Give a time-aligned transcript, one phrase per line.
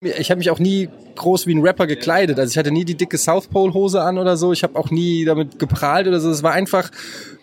[0.00, 2.38] Ich habe mich auch nie groß wie ein Rapper gekleidet.
[2.38, 4.52] Also ich hatte nie die dicke South Pole Hose an oder so.
[4.52, 6.30] Ich habe auch nie damit geprahlt oder so.
[6.30, 6.90] Es war einfach,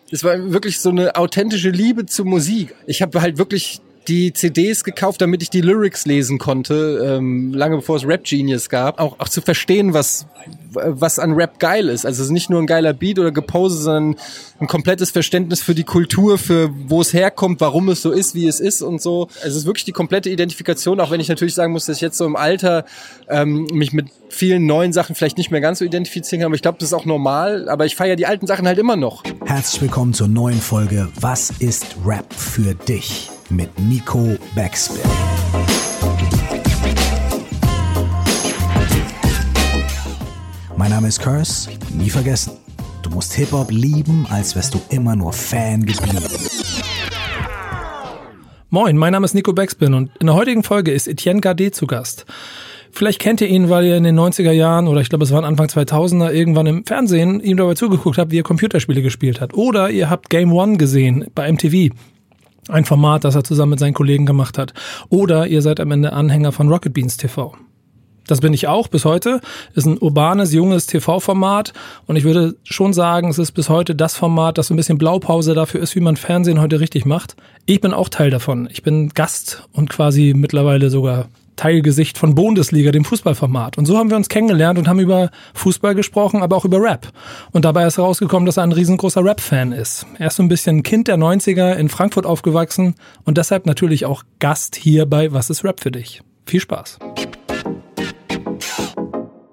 [0.10, 2.74] es war wirklich so eine authentische Liebe zur Musik.
[2.88, 7.78] Ich habe halt wirklich die CDs gekauft, damit ich die Lyrics lesen konnte, ähm, lange
[7.78, 10.28] bevor es Rap Genius gab, auch, auch zu verstehen, was,
[10.72, 12.06] was an Rap geil ist.
[12.06, 14.16] Also es ist nicht nur ein geiler Beat oder Gepose, sondern
[14.60, 18.48] ein komplettes Verständnis für die Kultur, für wo es herkommt, warum es so ist, wie
[18.48, 19.28] es ist und so.
[19.38, 22.02] Also es ist wirklich die komplette Identifikation, auch wenn ich natürlich sagen muss, dass ich
[22.02, 22.86] jetzt so im Alter
[23.28, 26.62] ähm, mich mit vielen neuen Sachen vielleicht nicht mehr ganz so identifizieren kann, aber ich
[26.62, 29.24] glaube, das ist auch normal, aber ich feiere die alten Sachen halt immer noch.
[29.46, 33.35] Herzlich willkommen zur neuen Folge Was ist Rap für dich?
[33.50, 35.02] Mit Nico Backspin.
[40.78, 42.54] Mein Name ist Curse, nie vergessen.
[43.02, 46.24] Du musst Hip-Hop lieben, als wärst du immer nur Fan geblieben.
[48.70, 51.88] Moin, mein Name ist Nico Backspin und in der heutigen Folge ist Etienne Gade zu
[51.88, 52.26] Gast.
[52.92, 55.46] Vielleicht kennt ihr ihn, weil ihr in den 90er Jahren oder ich glaube es waren
[55.46, 59.54] Anfang 2000er irgendwann im Fernsehen ihm dabei zugeguckt habt, wie er Computerspiele gespielt hat.
[59.54, 61.94] Oder ihr habt Game One gesehen bei MTV.
[62.68, 64.74] Ein Format, das er zusammen mit seinen Kollegen gemacht hat.
[65.10, 67.56] Oder ihr seid am Ende Anhänger von Rocket Beans TV.
[68.28, 69.40] Das bin ich auch bis heute.
[69.76, 71.74] Ist ein urbanes, junges TV-Format
[72.08, 74.98] und ich würde schon sagen, es ist bis heute das Format, das so ein bisschen
[74.98, 77.36] Blaupause dafür ist, wie man Fernsehen heute richtig macht.
[77.68, 78.68] Ich bin auch Teil davon.
[78.72, 83.78] Ich bin Gast und quasi mittlerweile sogar Teilgesicht von Bundesliga, dem Fußballformat.
[83.78, 87.08] Und so haben wir uns kennengelernt und haben über Fußball gesprochen, aber auch über Rap.
[87.52, 90.06] Und dabei ist herausgekommen, dass er ein riesengroßer Rap-Fan ist.
[90.18, 94.24] Er ist so ein bisschen Kind der 90er in Frankfurt aufgewachsen und deshalb natürlich auch
[94.40, 96.22] Gast hier bei Was ist Rap für dich?
[96.46, 97.00] Viel Spaß.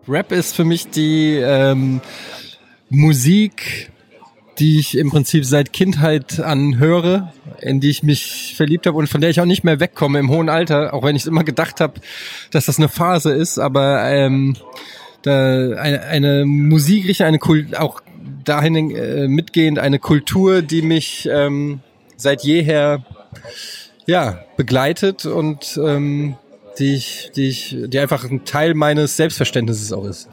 [0.08, 2.00] Rap ist für mich die ähm,
[2.90, 3.91] Musik,
[4.62, 9.08] die ich im Prinzip seit Kindheit an höre, in die ich mich verliebt habe und
[9.08, 11.80] von der ich auch nicht mehr wegkomme im hohen Alter, auch wenn ich immer gedacht
[11.80, 11.94] habe,
[12.52, 14.54] dass das eine Phase ist, aber ähm,
[15.22, 18.02] da eine, eine Musikrichtung, eine Kult, auch
[18.44, 21.80] dahin äh, mitgehend eine Kultur, die mich ähm,
[22.16, 23.04] seit jeher
[24.06, 26.36] ja begleitet und ähm,
[26.78, 30.28] die ich, die ich, die einfach ein Teil meines Selbstverständnisses auch ist.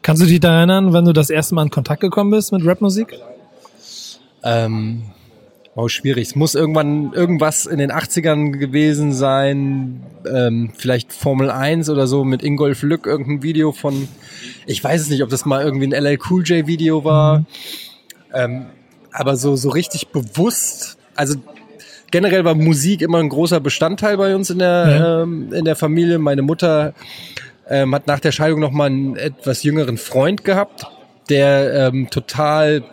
[0.00, 2.64] Kannst du dich da erinnern, wenn du das erste Mal in Kontakt gekommen bist mit
[2.64, 3.18] Rapmusik?
[4.42, 5.02] Ähm,
[5.74, 6.28] oh, schwierig.
[6.28, 10.02] Es muss irgendwann irgendwas in den 80ern gewesen sein.
[10.26, 14.08] Ähm, vielleicht Formel 1 oder so mit Ingolf Lück, irgendein Video von,
[14.66, 17.40] ich weiß es nicht, ob das mal irgendwie ein LL Cool J Video war.
[17.40, 17.46] Mhm.
[18.32, 18.66] Ähm,
[19.12, 21.36] aber so, so richtig bewusst, also
[22.10, 25.22] generell war Musik immer ein großer Bestandteil bei uns in der, ja.
[25.22, 26.18] ähm, in der Familie.
[26.18, 26.94] Meine Mutter
[27.68, 30.86] ähm, hat nach der Scheidung noch mal einen etwas jüngeren Freund gehabt,
[31.28, 32.84] der ähm, total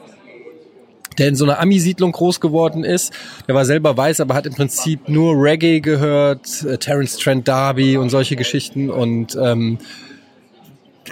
[1.16, 3.14] der in so einer Ami-Siedlung groß geworden ist.
[3.48, 7.98] Der war selber weiß, aber hat im Prinzip nur Reggae gehört, äh, Terence Trent D'Arby
[7.98, 9.78] und solche Geschichten und ähm,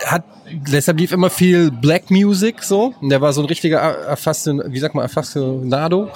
[0.05, 2.93] hat deshalb lief immer viel Black Music so.
[3.01, 6.09] Und der war so ein richtiger Affassin, wie sagt man, Affascinado,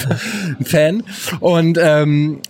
[0.62, 1.02] Fan.
[1.40, 2.40] Und ähm,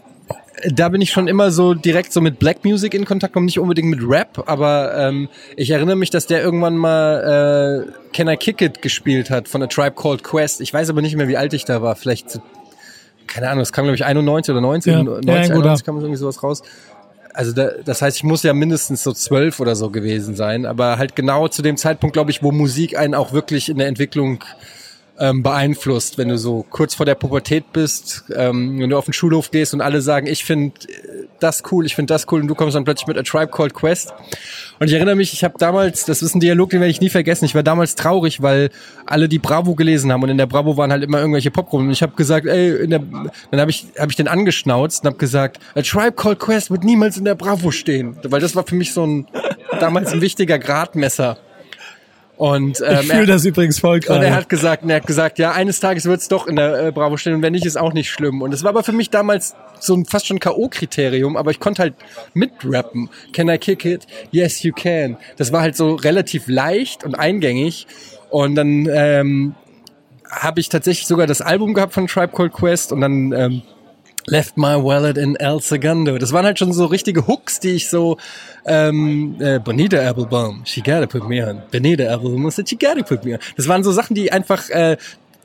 [0.66, 3.58] da bin ich schon immer so direkt so mit Black Music in Kontakt gekommen, nicht
[3.58, 8.36] unbedingt mit Rap, aber ähm, ich erinnere mich, dass der irgendwann mal äh, Can I
[8.36, 10.60] Kick It gespielt hat von A Tribe Called Quest.
[10.60, 11.96] Ich weiß aber nicht mehr, wie alt ich da war.
[11.96, 12.40] Vielleicht,
[13.26, 16.16] keine Ahnung, es kam glaube ich 91 oder 19, ja, 90, ja, 91 kam irgendwie
[16.16, 16.62] sowas raus.
[17.34, 20.98] Also da, das heißt, ich muss ja mindestens so zwölf oder so gewesen sein, aber
[20.98, 24.42] halt genau zu dem Zeitpunkt, glaube ich, wo Musik einen auch wirklich in der Entwicklung
[25.18, 29.12] ähm, beeinflusst, wenn du so kurz vor der Pubertät bist, ähm, wenn du auf den
[29.12, 30.72] Schulhof gehst und alle sagen, ich finde
[31.40, 33.74] das cool, ich finde das cool und du kommst dann plötzlich mit A Tribe Called
[33.74, 34.14] Quest.
[34.78, 37.10] Und ich erinnere mich, ich habe damals, das ist ein Dialog, den werde ich nie
[37.10, 38.70] vergessen, ich war damals traurig, weil
[39.06, 41.92] alle die Bravo gelesen haben und in der Bravo waren halt immer irgendwelche Popgruppen und
[41.92, 43.00] ich habe gesagt, ey, in der,
[43.50, 46.84] dann habe ich, hab ich den angeschnauzt und habe gesagt, A Tribe Called Quest wird
[46.84, 49.26] niemals in der Bravo stehen, weil das war für mich so ein,
[49.80, 51.38] damals ein wichtiger Gradmesser.
[52.38, 54.20] Und, ähm, ich fühle das übrigens voll gerade.
[54.20, 56.86] Und er hat gesagt, er hat gesagt, ja, eines Tages wird es doch in der
[56.86, 58.42] äh, Bravo stehen und wenn nicht, ist auch nicht schlimm.
[58.42, 61.82] Und es war aber für mich damals so ein fast schon K.O.-Kriterium, aber ich konnte
[61.82, 61.94] halt
[62.34, 63.10] mitrappen.
[63.32, 64.06] Can I kick it?
[64.30, 65.16] Yes, you can.
[65.36, 67.88] Das war halt so relativ leicht und eingängig.
[68.30, 69.56] Und dann ähm,
[70.30, 73.62] habe ich tatsächlich sogar das Album gehabt von Tribe Called Quest und dann ähm,
[74.26, 76.18] Left My Wallet in El Segundo.
[76.18, 78.18] Das waren halt schon so richtige Hooks, die ich so
[78.66, 81.62] ähm, äh, Bonita Applebaum, she gotta put me on.
[81.70, 83.40] Bonita Applebaum said she gotta put me on.
[83.56, 84.96] Das waren so Sachen, die einfach äh,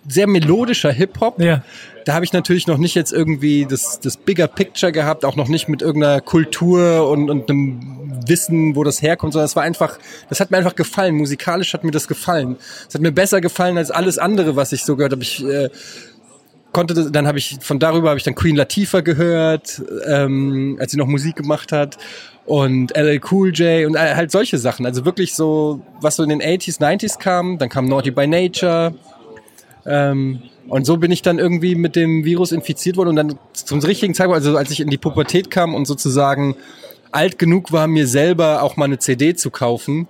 [0.08, 1.40] sehr melodischer Hip-Hop.
[1.40, 1.64] Ja.
[2.06, 5.48] Da habe ich natürlich noch nicht jetzt irgendwie das, das Bigger Picture gehabt, auch noch
[5.48, 9.98] nicht mit irgendeiner Kultur und, und einem Wissen, wo das herkommt, sondern es war einfach,
[10.28, 11.16] das hat mir einfach gefallen.
[11.16, 12.58] Musikalisch hat mir das gefallen.
[12.88, 15.24] Es hat mir besser gefallen als alles andere, was ich so gehört habe.
[15.24, 15.70] Ich äh,
[16.74, 20.92] konnte das, dann habe ich von darüber habe ich dann Queen Latifah gehört, ähm, als
[20.92, 21.98] sie noch Musik gemacht hat
[22.46, 24.86] und LL Cool J und halt solche Sachen.
[24.86, 27.58] Also wirklich so, was so in den 80s, 90s kam.
[27.58, 28.94] Dann kam Naughty by Nature.
[29.86, 33.80] Ähm, und so bin ich dann irgendwie mit dem Virus infiziert worden und dann zum
[33.80, 36.56] richtigen Zeitpunkt, also als ich in die Pubertät kam und sozusagen
[37.12, 40.08] alt genug war, mir selber auch mal eine CD zu kaufen,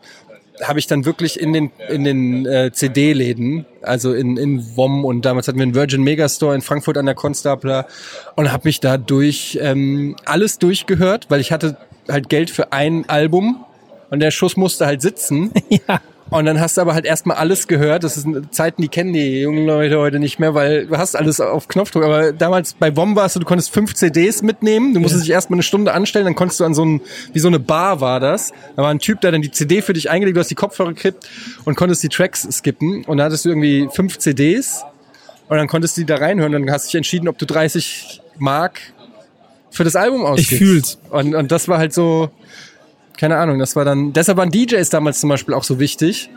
[0.61, 5.25] habe ich dann wirklich in den in den äh, CD-Läden, also in in WOM und
[5.25, 7.87] damals hatten wir einen Virgin Megastore in Frankfurt an der Constapler
[8.35, 11.77] und habe mich da durch ähm, alles durchgehört, weil ich hatte
[12.07, 13.65] halt Geld für ein Album
[14.09, 15.51] und der Schuss musste halt sitzen.
[15.87, 16.01] Ja.
[16.33, 18.03] Und dann hast du aber halt erstmal alles gehört.
[18.03, 21.39] Das sind Zeiten, die kennen die jungen Leute heute nicht mehr, weil du hast alles
[21.39, 22.03] auf Knopfdruck.
[22.03, 24.95] Aber damals bei WOM warst du, du konntest fünf CDs mitnehmen.
[24.95, 27.01] Du musstest dich erstmal eine Stunde anstellen, dann konntest du an so ein,
[27.33, 28.51] wie so eine Bar war das.
[28.75, 30.93] Da war ein Typ, der dann die CD für dich eingelegt, du hast die Kopfhörer
[30.93, 31.29] gekippt
[31.65, 33.05] und konntest die Tracks skippen.
[33.05, 34.83] Und dann hattest du irgendwie fünf CDs
[35.49, 36.55] und dann konntest du die da reinhören.
[36.55, 38.81] Und dann hast du dich entschieden, ob du 30 Mark
[39.69, 40.51] für das Album ausgibst.
[40.51, 40.97] Ich fühl's.
[41.11, 42.31] Und, und das war halt so,
[43.17, 46.29] keine Ahnung, das war dann, deshalb waren DJs damals zum Beispiel auch so wichtig,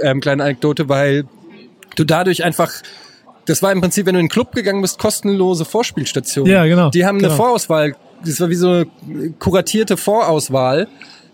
[0.00, 1.24] ähm, kleine Anekdote, weil
[1.96, 2.70] du dadurch einfach,
[3.46, 6.52] das war im Prinzip, wenn du in den Club gegangen bist, kostenlose Vorspielstationen.
[6.52, 7.30] Ja, genau, Die haben genau.
[7.30, 8.86] eine Vorauswahl, das war wie so eine
[9.38, 10.88] kuratierte Vorauswahl.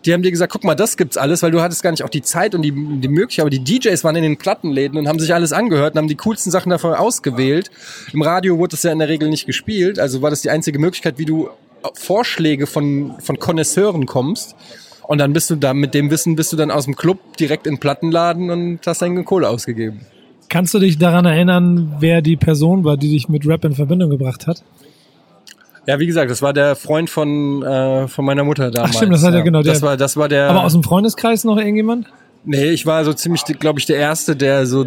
[0.05, 2.09] Die haben dir gesagt, guck mal, das gibt's alles, weil du hattest gar nicht auch
[2.09, 5.19] die Zeit und die, die Möglichkeit, aber die DJs waren in den Plattenläden und haben
[5.19, 7.71] sich alles angehört und haben die coolsten Sachen davon ausgewählt.
[8.13, 10.79] Im Radio wurde das ja in der Regel nicht gespielt, also war das die einzige
[10.79, 11.51] Möglichkeit, wie du
[11.95, 14.55] Vorschläge von, von Konnoisseuren kommst.
[15.07, 17.67] Und dann bist du da, mit dem Wissen bist du dann aus dem Club direkt
[17.67, 20.01] in den Plattenladen und hast deine Kohle ausgegeben.
[20.51, 24.11] Kannst du dich daran erinnern, wer die Person war, die dich mit Rap in Verbindung
[24.11, 24.63] gebracht hat?
[25.87, 28.97] Ja, wie gesagt, das war der Freund von, äh, von meiner Mutter damals.
[28.97, 29.45] stimmt, das hat er ja.
[29.45, 30.51] genau, der- Das war, das war der.
[30.51, 32.07] Aber aus dem Freundeskreis noch irgendjemand?
[32.45, 34.87] Nee, ich war so ziemlich, glaube ich, der Erste, der so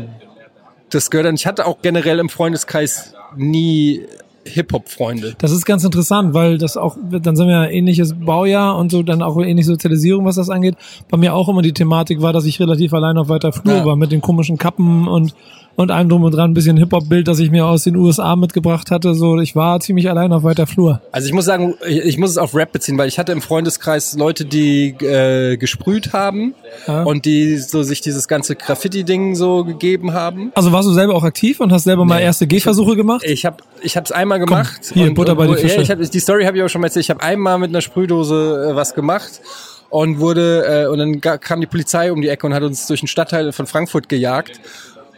[0.92, 1.34] das gehört hat.
[1.36, 4.02] Ich hatte auch generell im Freundeskreis nie
[4.46, 5.36] Hip-Hop-Freunde.
[5.38, 9.04] Das ist ganz interessant, weil das auch, dann sind wir ja ähnliches Baujahr und so,
[9.04, 10.76] dann auch ähnliche Sozialisierung, was das angeht.
[11.10, 13.86] Bei mir auch immer die Thematik war, dass ich relativ allein auf weiter Flur Ja.
[13.86, 15.36] war mit den komischen Kappen und,
[15.76, 18.92] und allem drum und dran, ein bisschen Hip-Hop-Bild, das ich mir aus den USA mitgebracht
[18.92, 19.14] hatte.
[19.16, 21.02] So, ich war ziemlich allein auf weiter Flur.
[21.12, 24.16] Also ich muss sagen, ich, muss es auf Rap beziehen, weil ich hatte im Freundeskreis
[24.18, 26.54] Leute, die äh, gesprüht haben
[26.88, 27.04] Ja.
[27.04, 30.52] und die so sich dieses ganze Graffiti-Ding so gegeben haben.
[30.56, 33.24] Also warst du selber auch aktiv und hast selber mal erste Gehversuche gemacht?
[33.26, 34.92] Ich habe ich hab's einmal gemacht.
[34.94, 35.76] hier, und, Butter bei die und, Fische.
[35.78, 37.06] Ja, ich hab, die Story habe ich auch schon mal erzählt.
[37.06, 39.42] Ich habe einmal mit einer Sprühdose äh, was gemacht
[39.90, 43.02] und wurde äh, und dann kam die Polizei um die Ecke und hat uns durch
[43.02, 44.60] den Stadtteil von Frankfurt gejagt.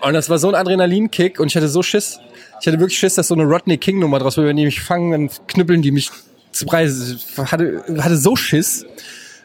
[0.03, 2.19] Und das war so ein Adrenalinkick und ich hatte so Schiss.
[2.59, 4.47] Ich hatte wirklich Schiss, dass so eine Rodney King Nummer draus wird.
[4.47, 6.11] Wenn die mich fangen, dann knüppeln die mich
[6.51, 7.15] zu Preis.
[7.37, 8.85] Ich hatte, hatte so Schiss.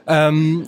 [0.08, 0.66] Ähm,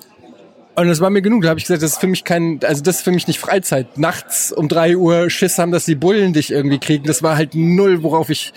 [0.76, 1.42] und das war mir genug.
[1.42, 3.40] Da habe ich gesagt, das ist für mich kein, also das ist für mich nicht
[3.40, 3.98] Freizeit.
[3.98, 7.04] Nachts um drei Uhr Schiss haben, dass die Bullen dich irgendwie kriegen.
[7.04, 8.52] Das war halt null, worauf ich.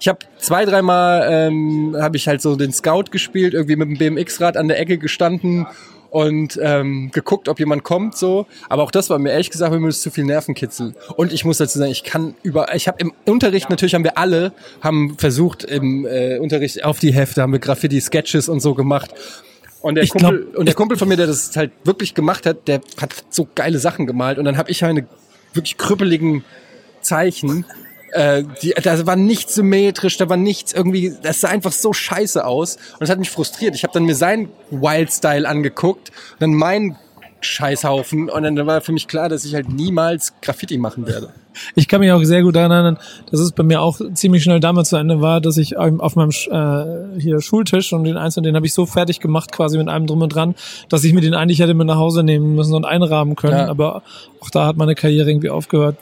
[0.00, 3.98] Ich habe zwei, dreimal ähm, habe ich halt so den Scout gespielt, irgendwie mit dem
[3.98, 5.66] BMX-Rad an der Ecke gestanden
[6.10, 8.46] und ähm, geguckt, ob jemand kommt so.
[8.68, 10.94] Aber auch das war mir ehrlich gesagt mir ist zu viel Nervenkitzel.
[11.16, 14.16] Und ich muss dazu sagen, ich kann über, ich habe im Unterricht natürlich haben wir
[14.18, 19.12] alle haben versucht im äh, Unterricht auf die Hefte haben wir Graffiti-Sketches und so gemacht.
[19.80, 22.46] Und der, Ich glaub- Kumpel, und der Kumpel von mir, der das halt wirklich gemacht
[22.46, 24.38] hat, der hat so geile Sachen gemalt.
[24.38, 25.06] Und dann habe ich eine
[25.54, 26.44] wirklich krüppeligen
[27.00, 27.64] Zeichen.
[28.12, 32.44] Äh, die, da war nichts symmetrisch, da war nichts irgendwie, das sah einfach so scheiße
[32.44, 32.76] aus.
[32.76, 33.74] Und das hat mich frustriert.
[33.74, 36.96] Ich habe dann mir seinen Wild-Style angeguckt, dann meinen
[37.40, 38.28] Scheißhaufen.
[38.30, 41.30] Und dann war für mich klar, dass ich halt niemals Graffiti machen werde.
[41.74, 42.98] Ich kann mich auch sehr gut daran erinnern,
[43.30, 46.30] dass es bei mir auch ziemlich schnell damit zu Ende war, dass ich auf meinem
[46.30, 50.06] äh, hier Schultisch und den einzelnen, den habe ich so fertig gemacht, quasi mit allem
[50.06, 50.54] drum und dran,
[50.88, 53.58] dass ich mir den eigentlich hätte mit nach Hause nehmen müssen und einrahmen können.
[53.58, 53.68] Ja.
[53.68, 54.02] Aber
[54.40, 55.96] auch da hat meine Karriere irgendwie aufgehört.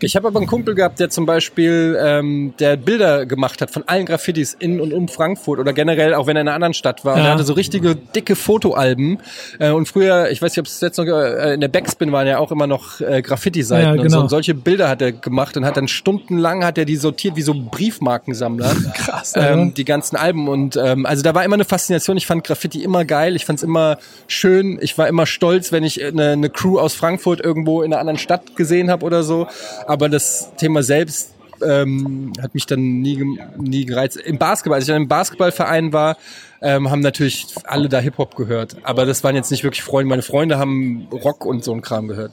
[0.00, 3.82] Ich habe aber einen Kumpel gehabt, der zum Beispiel ähm, der Bilder gemacht hat von
[3.86, 7.04] allen Graffitis in und um Frankfurt oder generell, auch wenn er in einer anderen Stadt
[7.04, 7.14] war.
[7.14, 7.26] Und Ja.
[7.28, 9.18] er hatte so richtige dicke Fotoalben.
[9.58, 12.26] Äh, und früher, ich weiß nicht, ob es jetzt noch äh, in der Backspin waren
[12.26, 14.02] ja auch immer noch äh, Graffiti-Seiten Ja, und so.
[14.04, 14.20] genau.
[14.22, 17.42] Und solche Bilder hat er gemacht und hat dann stundenlang hat er die sortiert wie
[17.42, 18.74] so Briefmarkensammler.
[18.94, 22.16] Krass, ähm, die ganzen Alben und ähm, also da war immer eine Faszination.
[22.16, 24.78] Ich fand Graffiti immer geil, ich fand es immer schön.
[24.82, 28.18] Ich war immer stolz, wenn ich eine, eine Crew aus Frankfurt irgendwo in einer anderen
[28.18, 29.46] Stadt gesehen habe oder so.
[29.86, 34.16] Aber das Thema selbst ähm, hat mich dann nie, nie gereizt.
[34.16, 36.16] Im Basketball, als ich dann im Basketballverein war,
[36.60, 38.76] ähm, haben natürlich alle da Hip-Hop gehört.
[38.82, 40.08] Aber das waren jetzt nicht wirklich Freunde.
[40.08, 42.32] Meine Freunde haben Rock und so ein Kram gehört.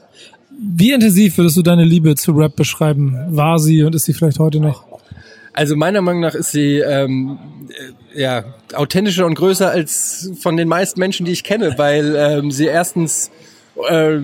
[0.50, 3.18] Wie intensiv würdest du deine Liebe zu Rap beschreiben?
[3.30, 4.86] War sie und ist sie vielleicht heute noch?
[5.54, 7.38] Also meiner Meinung nach ist sie ähm,
[8.14, 8.44] äh, ja
[8.74, 13.30] authentischer und größer als von den meisten Menschen, die ich kenne, weil ähm, sie erstens
[13.88, 14.20] äh,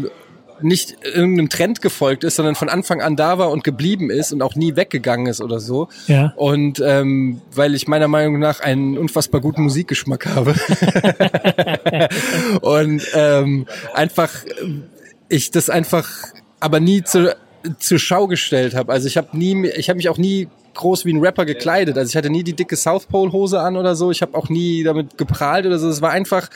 [0.61, 4.41] nicht irgendeinem Trend gefolgt ist, sondern von Anfang an da war und geblieben ist und
[4.41, 5.87] auch nie weggegangen ist oder so.
[6.07, 6.33] Ja.
[6.35, 10.53] Und ähm, weil ich meiner Meinung nach einen unfassbar guten Musikgeschmack habe.
[12.61, 14.29] und ähm, einfach
[15.29, 16.09] ich das einfach
[16.59, 17.35] aber nie zu,
[17.79, 18.91] zur Schau gestellt habe.
[18.91, 21.97] Also ich habe nie, ich habe mich auch nie groß wie ein Rapper gekleidet.
[21.97, 24.11] Also ich hatte nie die dicke South Pole Hose an oder so.
[24.11, 25.89] Ich habe auch nie damit geprahlt oder so.
[25.89, 26.49] Es war einfach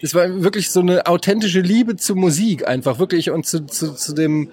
[0.00, 4.14] es war wirklich so eine authentische Liebe zur Musik einfach wirklich und zu, zu, zu
[4.14, 4.50] dem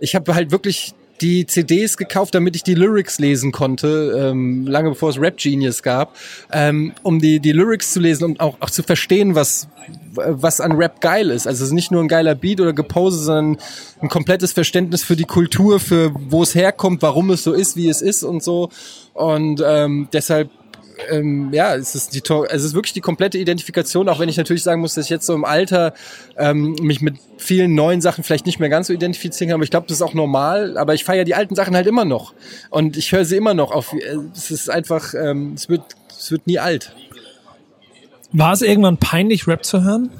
[0.00, 4.90] ich habe halt wirklich die CDs gekauft, damit ich die Lyrics lesen konnte, ähm, lange
[4.90, 6.14] bevor es Rap Genius gab,
[6.52, 9.68] ähm, um die, die Lyrics zu lesen und auch, auch zu verstehen, was,
[10.14, 11.46] was an Rap geil ist.
[11.46, 13.58] Also es ist nicht nur ein geiler Beat oder Gepose, sondern
[14.00, 17.88] ein komplettes Verständnis für die Kultur, für wo es herkommt, warum es so ist, wie
[17.88, 18.70] es ist und so.
[19.14, 20.50] Und ähm, deshalb
[21.10, 24.62] ähm, ja, es ist die es ist wirklich die komplette Identifikation, auch wenn ich natürlich
[24.62, 25.94] sagen muss, dass ich jetzt so im Alter
[26.36, 29.70] ähm, mich mit vielen neuen Sachen vielleicht nicht mehr ganz so identifizieren kann, aber ich
[29.70, 32.34] glaube, das ist auch normal, aber ich feiere die alten Sachen halt immer noch
[32.70, 36.30] und ich höre sie immer noch auf äh, es ist einfach ähm, es wird es
[36.30, 36.94] wird nie alt.
[38.32, 40.10] War es irgendwann peinlich Rap zu hören?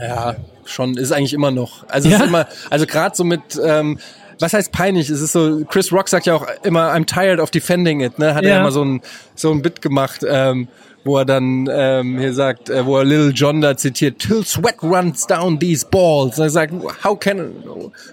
[0.00, 1.88] Ja, schon ist eigentlich immer noch.
[1.88, 2.18] Also ja?
[2.18, 3.98] ist immer also gerade so mit ähm,
[4.40, 5.10] was heißt peinlich?
[5.10, 8.34] Es ist so, Chris Rock sagt ja auch immer, I'm tired of defending it, ne?
[8.34, 8.50] Hat ja.
[8.50, 9.00] er immer so ein,
[9.34, 10.68] so ein Bit gemacht, ähm,
[11.04, 14.82] wo er dann ähm, hier sagt, äh, wo er Lil John da zitiert, till sweat
[14.82, 16.38] runs down these balls.
[16.38, 17.52] Und er sagt, how can,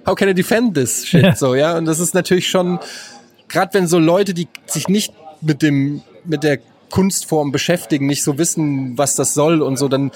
[0.05, 1.23] how can I defend this shit?
[1.23, 1.35] Ja.
[1.35, 1.77] So, ja.
[1.77, 2.79] Und das ist natürlich schon,
[3.47, 8.37] gerade wenn so Leute, die sich nicht mit dem, mit der Kunstform beschäftigen, nicht so
[8.37, 10.11] wissen, was das soll und so, dann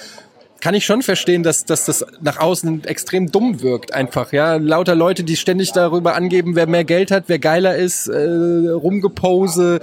[0.61, 4.55] kann ich schon verstehen, dass, dass das nach außen extrem dumm wirkt einfach, ja.
[4.55, 9.79] Lauter Leute, die ständig darüber angeben, wer mehr Geld hat, wer geiler ist, äh, Rumgepose,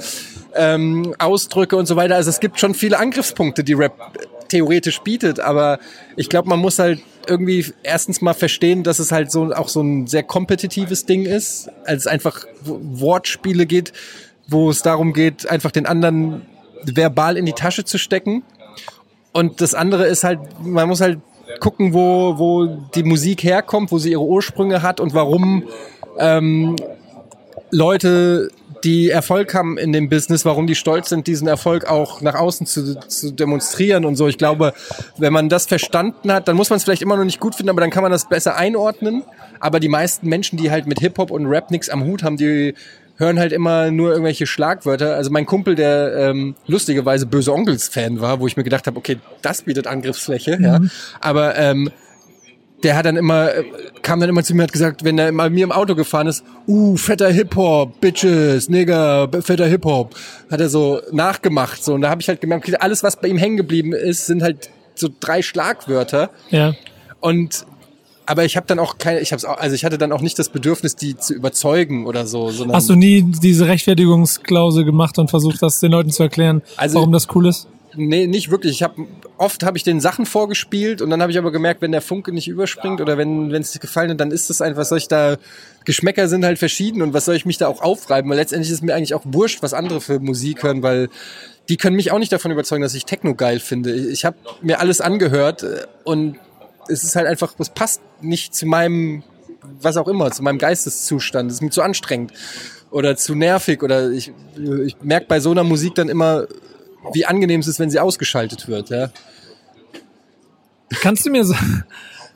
[0.55, 2.17] ähm, Ausdrücke und so weiter.
[2.17, 3.95] Also es gibt schon viele Angriffspunkte, die Rap
[4.49, 5.79] theoretisch bietet, aber
[6.17, 9.83] ich glaube, man muss halt irgendwie erstens mal verstehen, dass es halt so auch so
[9.83, 13.93] ein sehr kompetitives Ding ist, als es einfach Wortspiele geht,
[14.47, 16.43] wo es darum geht, einfach den anderen
[16.85, 18.45] verbal in die Tasche zu stecken
[19.37, 21.19] und das andere ist halt, man muss halt
[21.61, 25.65] gucken, wo, wo die Musik herkommt, wo sie ihre Ursprünge hat und warum
[26.19, 26.75] ähm,
[27.71, 28.49] Leute,
[28.83, 32.67] die Erfolg haben in dem Business, warum die stolz sind, diesen Erfolg auch nach außen
[32.67, 34.27] zu, zu demonstrieren und so.
[34.27, 34.73] Ich glaube,
[35.19, 37.69] wenn man das verstanden hat, dann muss man es vielleicht immer noch nicht gut finden,
[37.69, 39.23] aber dann kann man das besser einordnen.
[39.61, 42.73] Aber die meisten Menschen, die halt mit Hip-Hop und Rap nichts am Hut haben, die
[43.17, 45.17] hören halt immer nur irgendwelche Schlagwörter.
[45.17, 49.19] Also mein Kumpel, der ähm, lustigerweise böse Onkels-Fan war, wo ich mir gedacht habe, okay,
[49.43, 50.65] das bietet Angriffsfläche, mhm.
[50.65, 50.81] ja.
[51.21, 51.91] Aber ähm,
[52.83, 53.65] der hat dann immer, äh,
[54.03, 56.27] kam dann immer zu mir und hat gesagt, wenn er mal mir im Auto gefahren
[56.27, 60.15] ist, uh, fetter Hip-Hop, Bitches, Nigger, fetter Hip-Hop,
[60.51, 61.83] hat er so nachgemacht.
[61.83, 61.95] So.
[61.95, 64.43] Und da habe ich halt gemerkt, okay, alles, was bei ihm hängen geblieben ist, sind
[64.43, 66.31] halt so drei Schlagwörter.
[66.51, 66.75] Ja.
[67.21, 67.67] Und
[68.27, 70.49] aber ich habe dann auch keine, ich habe also ich hatte dann auch nicht das
[70.49, 72.51] Bedürfnis, die zu überzeugen oder so.
[72.51, 76.97] Sondern Hast du nie diese Rechtfertigungsklausel gemacht und versucht, das den Leuten zu erklären, also,
[76.97, 77.69] warum das cool ist?
[77.99, 78.73] Nee, nicht wirklich.
[78.73, 79.07] Ich habe
[79.39, 82.33] oft habe ich den Sachen vorgespielt und dann habe ich aber gemerkt, wenn der Funke
[82.33, 84.99] nicht überspringt oder wenn wenn es dir gefallen hat, dann ist das einfach, was soll
[84.99, 85.37] ich da
[85.85, 88.83] Geschmäcker sind halt verschieden und was soll ich mich da auch aufreiben, weil letztendlich ist
[88.83, 91.09] mir eigentlich auch wurscht, was andere für Musik hören, weil
[91.69, 93.95] die können mich auch nicht davon überzeugen, dass ich Techno geil finde.
[93.95, 96.37] Ich habe mir alles angehört äh, und
[96.89, 99.23] es ist halt einfach, es passt nicht zu meinem,
[99.81, 101.51] was auch immer, zu meinem Geisteszustand.
[101.51, 102.33] Es ist mir zu anstrengend
[102.91, 104.33] oder zu nervig oder ich,
[104.85, 106.47] ich merke bei so einer Musik dann immer,
[107.13, 108.91] wie angenehm es ist, wenn sie ausgeschaltet wird.
[108.91, 109.11] Ja.
[111.01, 111.85] Kannst du mir sagen,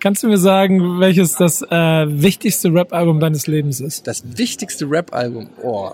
[0.00, 1.66] kannst du mir sagen, welches das äh,
[2.08, 4.06] wichtigste Rap-Album deines Lebens ist?
[4.06, 5.92] Das wichtigste Rap-Album, oh.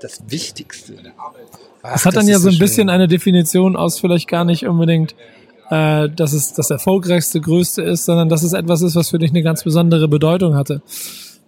[0.00, 0.94] Das wichtigste.
[1.82, 4.66] Ach, das hat dann das ja so ein bisschen eine Definition aus vielleicht gar nicht
[4.66, 5.14] unbedingt
[5.70, 9.30] äh, dass es das erfolgreichste, größte ist, sondern dass es etwas ist, was für dich
[9.30, 10.82] eine ganz besondere Bedeutung hatte.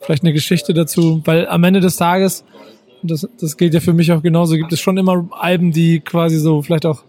[0.01, 2.45] Vielleicht eine Geschichte dazu, weil am Ende des Tages,
[3.03, 6.39] das, das gilt ja für mich auch genauso, gibt es schon immer Alben, die quasi
[6.39, 7.03] so vielleicht auch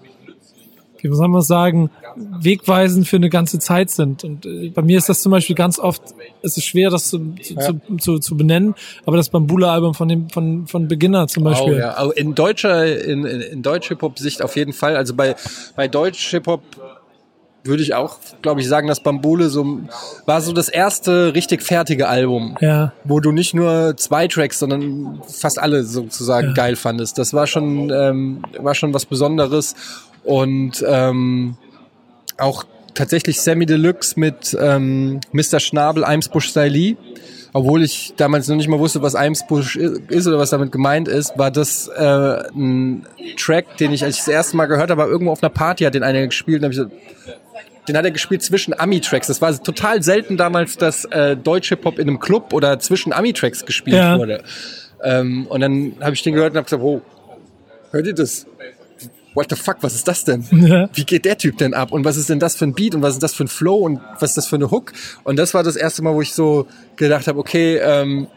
[1.03, 4.23] wie soll man sagen, wegweisend für eine ganze Zeit sind.
[4.23, 6.01] Und äh, bei mir ist das zum Beispiel ganz oft,
[6.41, 7.61] es ist schwer, das zu, zu, ja.
[7.61, 8.73] zu, zu, zu benennen,
[9.05, 11.73] aber das Bambula-Album von dem von von Beginner zum Beispiel.
[11.73, 12.09] Oh, ja.
[12.15, 14.95] In deutscher, in, in, in Deutsch-Hip-Hop-Sicht auf jeden Fall.
[14.95, 15.35] Also bei,
[15.75, 16.61] bei Deutsch-Hip-Hop
[17.63, 19.79] würde ich auch, glaube ich, sagen, dass Bambule so
[20.25, 22.93] war so das erste richtig fertige Album, ja.
[23.03, 26.53] wo du nicht nur zwei Tracks, sondern fast alle sozusagen ja.
[26.53, 27.17] geil fandest.
[27.17, 29.75] Das war schon ähm, war schon was Besonderes
[30.23, 31.55] und ähm,
[32.37, 35.59] auch tatsächlich Sammy Deluxe mit ähm, Mr.
[35.59, 36.97] Schnabel, Eimsbusch Stylee.
[37.55, 41.37] Obwohl ich damals noch nicht mal wusste, was Eimsbusch ist oder was damit gemeint ist,
[41.37, 43.05] war das äh, ein
[43.37, 45.93] Track, den ich, als ich das erste Mal gehört habe, irgendwo auf einer Party hat
[45.93, 47.42] den einer gespielt und habe ich gesagt,
[47.87, 49.27] den hat er gespielt zwischen Ami-Tracks.
[49.27, 53.65] Das war total selten damals, dass äh, deutsche Pop in einem Club oder zwischen Ami-Tracks
[53.65, 54.17] gespielt Ja.
[54.17, 54.43] wurde.
[55.03, 57.01] Ähm, und dann habe ich den gehört und habe gesagt, oh,
[57.91, 58.45] hört ihr das?
[59.35, 60.45] What the fuck, was ist das denn?
[60.51, 60.87] Ja.
[60.93, 61.91] Wie geht der Typ denn ab?
[61.91, 63.77] Und was ist denn das für ein Beat und was ist das für ein Flow
[63.77, 64.93] und was ist das für eine Hook?
[65.23, 68.27] Und das war das erste Mal, wo ich so gedacht habe, okay, ähm,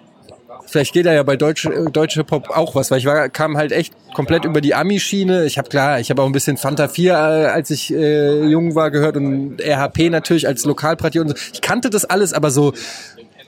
[0.67, 3.57] vielleicht geht da ja bei deutsche, äh, deutsche Pop auch was, weil ich war, kam
[3.57, 5.45] halt echt komplett über die Ami-Schiene.
[5.45, 8.75] Ich habe klar, ich habe auch ein bisschen Fanta 4, äh, als ich äh, jung
[8.75, 11.35] war, gehört und RHP natürlich als Lokalpartie und so.
[11.53, 12.73] Ich kannte das alles, aber so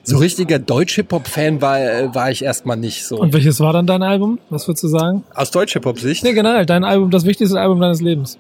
[0.09, 3.19] so richtiger Deutsch-Hip-Hop-Fan war, äh, war ich erstmal nicht so.
[3.19, 4.39] Und welches war dann dein Album?
[4.49, 5.25] Was würdest du sagen?
[5.35, 6.25] Aus Deutsch-Hip-Hop-Sicht?
[6.25, 8.39] Nee, generell, dein Album, das wichtigste Album deines Lebens.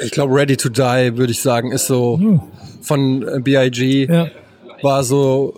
[0.00, 2.40] Ich glaube, Ready to Die, würde ich sagen, ist so
[2.80, 4.06] von äh, B.I.G.
[4.06, 4.28] Ja.
[4.82, 5.54] war so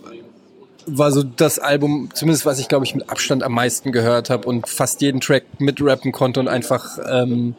[0.97, 4.47] war so das Album, zumindest was ich glaube ich mit Abstand am meisten gehört habe
[4.47, 7.55] und fast jeden Track mitrappen konnte und einfach ähm,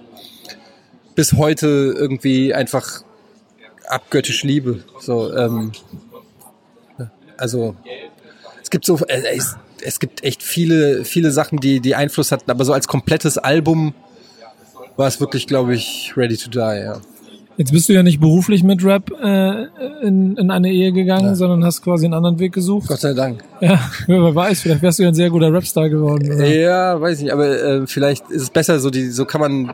[1.15, 3.03] bis heute irgendwie einfach
[3.89, 4.85] abgöttisch liebe.
[5.01, 5.73] So, ähm,
[7.37, 7.77] also
[8.63, 12.51] es gibt so äh, es, es gibt echt viele viele Sachen, die die Einfluss hatten,
[12.51, 13.95] aber so als komplettes Album
[14.97, 16.59] war es wirklich, glaube ich, Ready to Die.
[16.59, 17.01] Ja.
[17.57, 19.66] Jetzt bist du ja nicht beruflich mit Rap äh,
[20.02, 22.88] in, in eine Ehe gegangen, sondern hast quasi einen anderen Weg gesucht.
[22.88, 23.45] Gott sei Dank.
[23.61, 26.33] Ja, wer weiß, vielleicht wärst du ja ein sehr guter Rapstar geworden.
[26.33, 26.47] Oder?
[26.47, 29.73] Ja, weiß ich nicht, aber äh, vielleicht ist es besser, so die, so kann man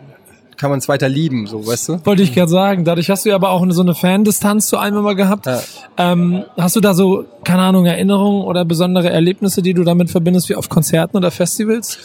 [0.57, 2.07] kann man es weiter lieben, so weißt du?
[2.07, 2.85] Wollte ich gerade sagen.
[2.85, 5.47] Dadurch hast du ja aber auch eine, so eine Fandistanz zu einem immer gehabt.
[5.47, 5.61] Ja.
[5.99, 10.49] Ähm, hast du da so, keine Ahnung, Erinnerungen oder besondere Erlebnisse, die du damit verbindest,
[10.49, 11.99] wie auf Konzerten oder Festivals?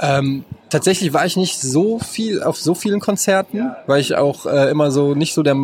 [0.00, 4.70] Ähm, tatsächlich war ich nicht so viel auf so vielen Konzerten, weil ich auch äh,
[4.70, 5.56] immer so nicht so der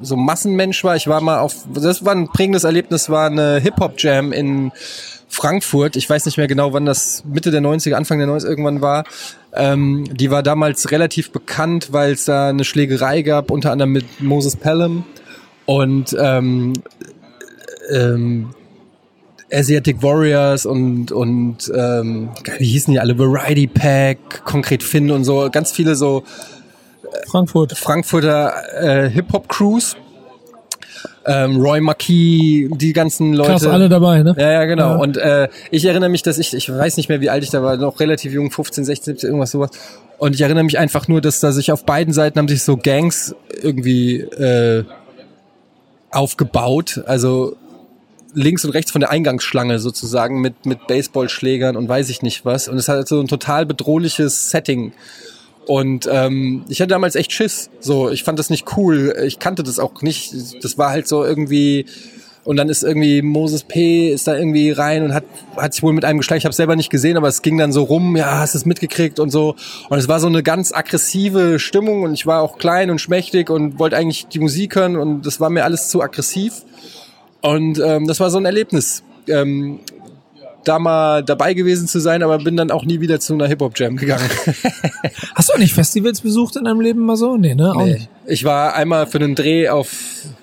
[0.00, 0.96] so Massenmensch war.
[0.96, 4.72] Ich war mal auf, das war ein prägendes Erlebnis, war eine Hip Hop Jam in
[5.28, 5.96] Frankfurt.
[5.96, 9.04] Ich weiß nicht mehr genau, wann das Mitte der 90er, Anfang der 90er irgendwann war.
[9.52, 14.20] Ähm, die war damals relativ bekannt, weil es da eine Schlägerei gab, unter anderem mit
[14.20, 15.04] Moses Pelham
[15.66, 16.74] und ähm,
[17.90, 18.54] ähm,
[19.52, 25.48] Asiatic Warriors und und ähm, wie hießen die alle Variety Pack, konkret Finn und so
[25.50, 26.24] ganz viele so
[27.26, 27.72] Frankfurt.
[27.76, 29.96] Frankfurter äh, Hip Hop Crews.
[31.28, 33.50] Ähm, Roy Marquis, die ganzen Leute.
[33.50, 34.34] Krass, alle dabei, ne?
[34.38, 34.90] Ja, ja, genau.
[34.90, 34.96] Ja.
[34.96, 37.62] Und äh, ich erinnere mich, dass ich, ich weiß nicht mehr, wie alt ich da
[37.64, 39.70] war, noch relativ jung, 15, 16, 17, irgendwas sowas.
[40.18, 42.76] Und ich erinnere mich einfach nur, dass da sich auf beiden Seiten haben sich so
[42.76, 44.84] Gangs irgendwie äh,
[46.12, 47.02] aufgebaut.
[47.06, 47.56] Also
[48.34, 52.68] links und rechts von der Eingangsschlange sozusagen mit, mit Baseballschlägern und weiß ich nicht was.
[52.68, 54.92] Und es hat so ein total bedrohliches Setting.
[55.66, 57.70] Und ähm, ich hatte damals echt Schiss.
[57.80, 59.14] So, ich fand das nicht cool.
[59.26, 60.32] Ich kannte das auch nicht.
[60.62, 61.86] Das war halt so irgendwie.
[62.44, 64.12] Und dann ist irgendwie Moses P.
[64.12, 65.24] ist da irgendwie rein und hat,
[65.56, 66.38] hat sich wohl mit einem geschlagen.
[66.38, 69.18] Ich habe selber nicht gesehen, aber es ging dann so rum, ja, hast es mitgekriegt
[69.18, 69.56] und so.
[69.88, 73.50] Und es war so eine ganz aggressive Stimmung und ich war auch klein und schmächtig
[73.50, 76.62] und wollte eigentlich die Musik hören und das war mir alles zu aggressiv.
[77.46, 79.80] Und ähm, das war so ein Erlebnis, ähm,
[80.64, 83.96] da mal dabei gewesen zu sein, aber bin dann auch nie wieder zu einer Hip-Hop-Jam
[83.96, 84.28] gegangen.
[85.36, 87.36] Hast du nicht Festivals besucht in deinem Leben mal so?
[87.36, 87.70] Nee, ne?
[87.72, 87.92] Auch Nee.
[87.94, 88.08] nicht.
[88.26, 89.92] Ich war einmal für einen Dreh auf,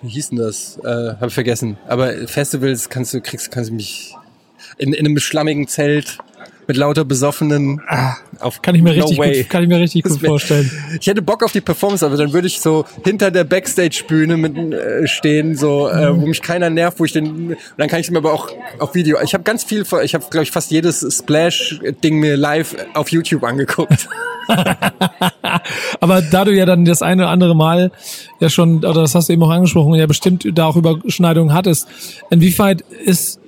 [0.02, 0.80] wie hieß denn das?
[0.82, 0.88] Äh,
[1.20, 1.78] hab ich vergessen.
[1.90, 4.16] Aber Festivals kannst du, kriegst, kannst du mich
[4.78, 6.20] in, in einem schlammigen Zelt
[6.68, 7.82] mit lauter Besoffenen
[8.40, 9.42] auf Ah, Kann ich mir no richtig way.
[9.42, 10.70] gut, kann ich mir richtig gut vorstellen.
[11.00, 14.56] Ich hätte Bock auf die Performance, aber dann würde ich so hinter der Backstage-Bühne mit
[14.58, 17.56] äh, stehen, so äh, wo mich keiner nervt, wo ich den.
[17.78, 18.50] Dann kann ich es mir aber auch
[18.80, 19.18] auf Video.
[19.24, 23.44] Ich habe ganz viel, ich habe glaube ich fast jedes Splash-Ding mir live auf YouTube
[23.44, 24.08] angeguckt.
[26.00, 27.92] Aber da du ja dann das eine oder andere Mal
[28.40, 31.88] ja schon, oder das hast du eben auch angesprochen, ja bestimmt da auch Überschneidungen hattest,
[32.30, 33.40] inwieweit ist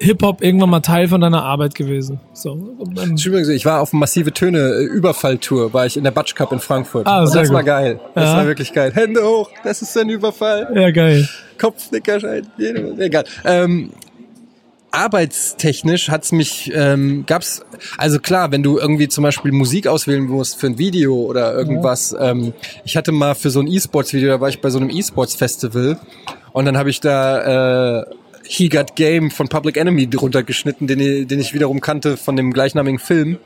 [0.00, 2.20] Hip-Hop irgendwann mal Teil von deiner Arbeit gewesen?
[2.32, 6.52] So, übrigens, ich war auf massive Töne äh, Überfalltour, war ich in der Batsch Cup
[6.52, 7.06] in Frankfurt.
[7.06, 7.66] Ah, sehr das war gut.
[7.66, 8.00] geil.
[8.14, 8.36] Das Ja.
[8.38, 8.92] war wirklich geil.
[8.94, 10.68] Hände hoch, das ist ein Überfall.
[10.74, 11.28] ja, geil.
[11.58, 12.46] Kopfnickerschein,
[12.98, 13.24] egal.
[13.44, 13.90] Ähm,
[14.92, 17.62] arbeitstechnisch hat's mich, ähm, gab's,
[17.98, 22.16] also klar, wenn du irgendwie zum Beispiel Musik auswählen musst für ein Video oder irgendwas.
[22.18, 25.98] Ähm, ich hatte mal für so ein E-Sports-Video, da war ich bei so einem E-Sports-Festival
[26.52, 28.04] und dann habe ich da äh,
[28.52, 32.34] He Got Game von Public Enemy drunter geschnitten, den, ich- den ich wiederum kannte von
[32.34, 33.38] dem gleichnamigen Film.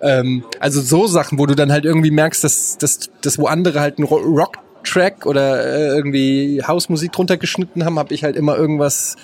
[0.00, 3.80] Ähm, also so Sachen, wo du dann halt irgendwie merkst, dass, dass, dass wo andere
[3.80, 8.56] halt einen Ro- Rock-Track oder äh, irgendwie Hausmusik drunter geschnitten haben, habe ich halt immer
[8.56, 9.16] irgendwas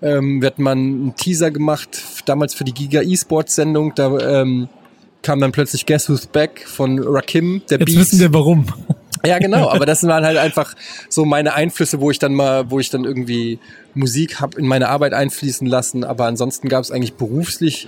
[0.00, 4.68] ähm, wir hatten mal einen Teaser gemacht, damals für die Giga E-Sports Sendung, da ähm,
[5.22, 7.98] kam dann plötzlich Guess Who's Back von Rakim, der Jetzt Beat.
[7.98, 8.66] wissen wir warum.
[9.24, 10.74] Ja, genau, aber das waren halt einfach
[11.08, 13.58] so meine Einflüsse, wo ich dann mal, wo ich dann irgendwie
[13.94, 17.86] Musik hab in meine Arbeit einfließen lassen, aber ansonsten gab es eigentlich beruflich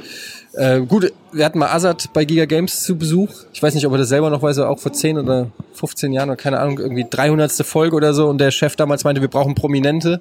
[0.57, 3.31] äh, gut, wir hatten mal Azad bei Giga Games zu Besuch.
[3.53, 6.31] Ich weiß nicht, ob er das selber noch weiß, auch vor 10 oder 15 Jahren
[6.31, 7.53] oder keine Ahnung, irgendwie 300.
[7.65, 10.21] Folge oder so und der Chef damals meinte, wir brauchen Prominente.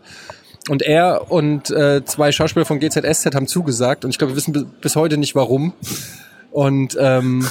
[0.69, 4.71] Und er und äh, zwei Schauspieler von GZSZ haben zugesagt und ich glaube, wir wissen
[4.81, 5.73] bis heute nicht warum.
[6.51, 7.45] Und ähm,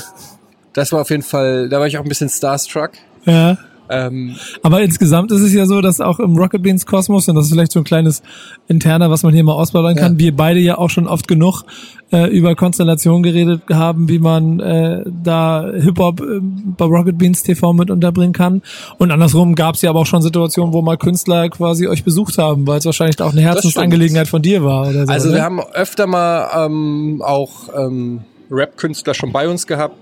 [0.73, 2.93] das war auf jeden Fall, da war ich auch ein bisschen starstruck.
[3.25, 3.59] Ja.
[3.93, 7.47] Ähm, Aber insgesamt ist es ja so, dass auch im Rocket Beans Kosmos, und das
[7.47, 8.23] ist vielleicht so ein kleines
[8.67, 10.19] interner, was man hier mal ausbauen kann, ja.
[10.19, 11.65] wir beide ja auch schon oft genug
[12.11, 17.73] äh, über Konstellationen geredet haben, wie man äh, da Hip-Hop äh, bei Rocket Beans TV
[17.75, 18.63] mit unterbringen kann.
[18.99, 22.39] Und andersrum gab es ja aber auch schon Situationen, wo mal Künstler quasi euch besucht
[22.39, 24.89] haben, weil es wahrscheinlich auch eine Herzensangelegenheit von dir war.
[24.89, 25.35] Oder so, also ne?
[25.35, 29.97] wir haben öfter mal ähm, auch ähm, Rap-Künstler schon bei uns gehabt,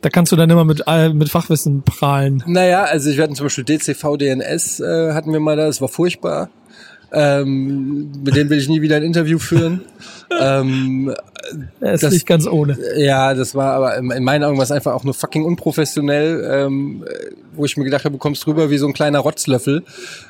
[0.00, 2.42] da kannst du dann immer mit, äh, mit Fachwissen prahlen.
[2.46, 5.88] Naja, also wir hatten zum Beispiel DCV, DNS äh, hatten wir mal da, das war
[5.88, 6.50] furchtbar.
[7.10, 9.82] Ähm, mit denen will ich nie wieder ein Interview führen.
[10.40, 11.14] ähm,
[11.80, 12.76] ist das, nicht ganz ohne.
[12.96, 17.04] Ja, das war aber in meinen Augen war es einfach auch nur fucking unprofessionell, ähm,
[17.54, 19.84] wo ich mir gedacht habe, du kommst rüber wie so ein kleiner Rotzlöffel.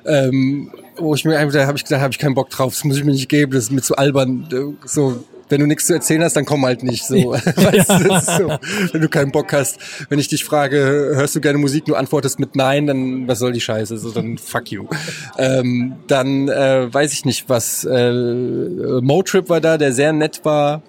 [0.07, 2.97] Ähm, wo ich mir einfach, habe ich gedacht, habe ich keinen Bock drauf, das muss
[2.97, 4.77] ich mir nicht geben, das ist mir zu albern.
[4.85, 7.17] So, wenn du nichts zu erzählen hast, dann komm halt nicht so.
[7.33, 8.59] weißt du, so.
[8.93, 10.77] Wenn du keinen Bock hast, wenn ich dich frage,
[11.15, 13.99] hörst du gerne Musik, du antwortest mit Nein, dann was soll die Scheiße?
[13.99, 14.87] So, dann fuck you.
[15.39, 18.13] Ähm, dann äh, weiß ich nicht, was äh,
[19.01, 20.83] Motrip war da, der sehr nett war.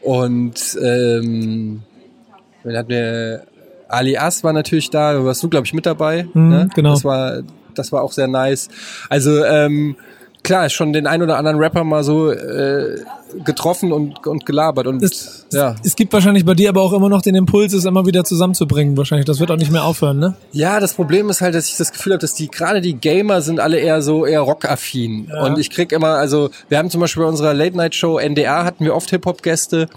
[0.00, 1.82] Und ähm,
[2.62, 3.46] dann hat mir
[3.88, 6.28] Ali As war natürlich da, da warst du, glaube ich, mit dabei.
[6.32, 6.68] Mhm, ne?
[6.74, 6.90] Genau.
[6.90, 7.42] Das war,
[7.74, 8.68] das war auch sehr nice.
[9.08, 9.96] Also ähm,
[10.46, 13.00] klar, schon den ein oder anderen Rapper mal so äh,
[13.44, 14.86] getroffen und, und gelabert.
[14.86, 15.74] Und es, ja.
[15.84, 18.96] es gibt wahrscheinlich bei dir aber auch immer noch den Impuls, es immer wieder zusammenzubringen.
[18.96, 20.36] Wahrscheinlich, das wird auch nicht mehr aufhören, ne?
[20.52, 23.42] Ja, das Problem ist halt, dass ich das Gefühl habe, dass die gerade die Gamer
[23.42, 25.28] sind alle eher so eher rockaffin.
[25.28, 25.44] Ja.
[25.44, 28.64] Und ich krieg immer, also wir haben zum Beispiel bei unserer Late Night Show NDR
[28.64, 29.88] hatten wir oft Hip Hop Gäste.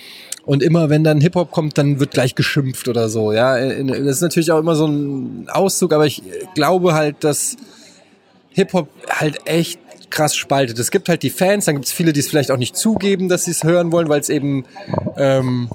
[0.46, 3.34] Und immer wenn dann Hip-Hop kommt, dann wird gleich geschimpft oder so.
[3.34, 6.24] Ja, das ist natürlich auch immer so ein Auszug, aber ich
[6.56, 7.56] glaube halt, dass
[8.52, 9.80] Hip-Hop halt echt
[10.10, 10.80] krass spaltet.
[10.80, 13.30] Es gibt halt die Fans, dann gibt es viele, die es vielleicht auch nicht zugeben,
[13.30, 14.66] dass sie es hören wollen, weil es eben
[15.18, 15.70] ähm,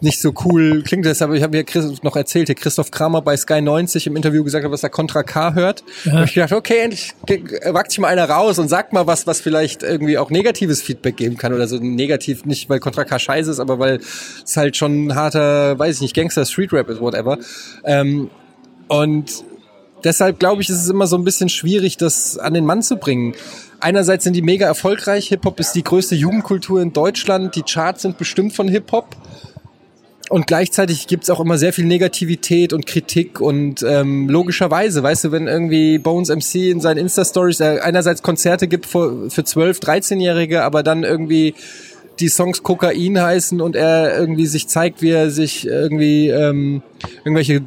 [0.00, 1.04] nicht so cool klingt.
[1.06, 4.64] Deshalb, ich habe hier noch erzählt, hier Christoph Kramer bei Sky 90 im Interview gesagt
[4.64, 5.84] hat, was er Contra K hört.
[6.04, 6.12] Ja.
[6.12, 7.14] Hab ich gedacht, okay, endlich
[7.70, 11.16] wagt sich mal einer raus und sagt mal was, was vielleicht irgendwie auch negatives Feedback
[11.16, 14.00] geben kann oder so negativ, nicht weil Contra K scheiße ist, aber weil
[14.44, 17.38] es halt schon ein harter, weiß ich nicht, Gangster, Street Rap ist, whatever.
[17.84, 18.30] Ähm,
[18.88, 19.44] und
[20.04, 22.96] deshalb glaube ich, ist es immer so ein bisschen schwierig, das an den Mann zu
[22.96, 23.34] bringen.
[23.80, 25.28] Einerseits sind die mega erfolgreich.
[25.28, 27.54] Hip-Hop ist die größte Jugendkultur in Deutschland.
[27.56, 29.16] Die Charts sind bestimmt von Hip-Hop.
[30.28, 35.32] Und gleichzeitig gibt's auch immer sehr viel Negativität und Kritik und ähm, logischerweise, weißt du,
[35.32, 40.64] wenn irgendwie Bones MC in seinen Insta-Stories äh, einerseits Konzerte gibt für, für 12-, 13-Jährige,
[40.64, 41.54] aber dann irgendwie
[42.18, 46.82] die Songs Kokain heißen und er irgendwie sich zeigt, wie er sich irgendwie ähm,
[47.24, 47.62] irgendwelche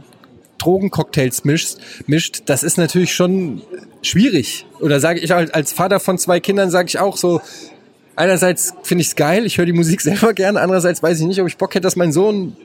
[0.60, 3.62] Drogencocktails mischt, mischt, das ist natürlich schon
[4.02, 4.66] schwierig.
[4.80, 7.42] Oder sage ich als Vater von zwei Kindern, sage ich auch so,
[8.16, 11.42] einerseits finde ich es geil, ich höre die Musik selber gerne, andererseits weiß ich nicht,
[11.42, 12.56] ob ich Bock hätte, dass mein Sohn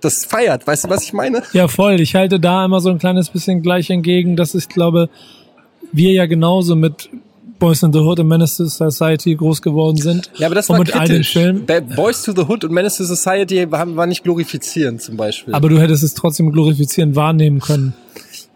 [0.00, 0.66] das feiert.
[0.66, 1.42] Weißt du, was ich meine?
[1.52, 2.00] Ja, voll.
[2.00, 5.10] Ich halte da immer so ein kleines bisschen gleich entgegen, dass ich glaube,
[5.92, 7.10] wir ja genauso mit
[7.60, 10.30] Boys in the Hood und Menace to Society groß geworden sind.
[10.36, 11.36] Ja, aber das war und mit kritisch.
[11.36, 11.94] all den Filmen.
[11.94, 15.54] Boys to the Hood und Menace to Society waren, waren nicht glorifizierend zum Beispiel.
[15.54, 17.94] Aber du hättest es trotzdem glorifizierend wahrnehmen können.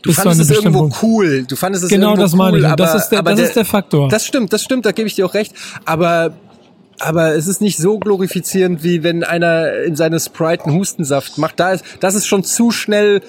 [0.02, 1.44] Du fandest es irgendwo cool.
[1.48, 2.66] Du fandest es genau irgendwo das cool, meine ich.
[2.66, 4.08] Aber, das ist der, das der, ist der Faktor.
[4.08, 4.84] Das stimmt, das stimmt.
[4.84, 5.54] Da gebe ich dir auch recht.
[5.84, 6.34] Aber
[7.00, 11.58] aber es ist nicht so glorifizierend, wie wenn einer in seine Sprite einen Hustensaft macht.
[11.58, 13.20] Da ist, das ist schon zu schnell.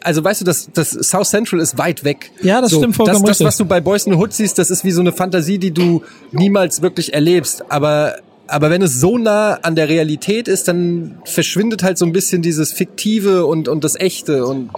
[0.00, 2.30] Also weißt du, das, das South Central ist weit weg.
[2.42, 4.58] Ja, das so, stimmt vollkommen Das, das was du bei Boys in the Hood siehst,
[4.58, 6.02] das ist wie so eine Fantasie, die du
[6.32, 7.70] niemals wirklich erlebst.
[7.70, 8.16] Aber
[8.50, 12.42] aber wenn es so nah an der Realität ist, dann verschwindet halt so ein bisschen
[12.42, 14.70] dieses Fiktive und, und das Echte und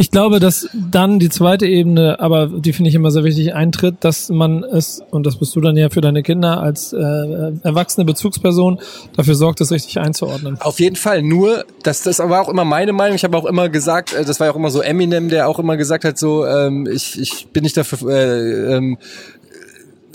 [0.00, 3.96] ich glaube, dass dann die zweite Ebene, aber die finde ich immer sehr wichtig, eintritt,
[4.00, 8.04] dass man es, und das bist du dann ja für deine Kinder als äh, erwachsene
[8.04, 8.78] Bezugsperson,
[9.16, 10.56] dafür sorgt, es richtig einzuordnen.
[10.60, 11.22] Auf jeden Fall.
[11.22, 13.16] Nur, das, das war auch immer meine Meinung.
[13.16, 15.58] Ich habe auch immer gesagt, äh, das war ja auch immer so Eminem, der auch
[15.58, 18.98] immer gesagt hat, so, ähm, ich, ich bin nicht dafür, äh, ähm,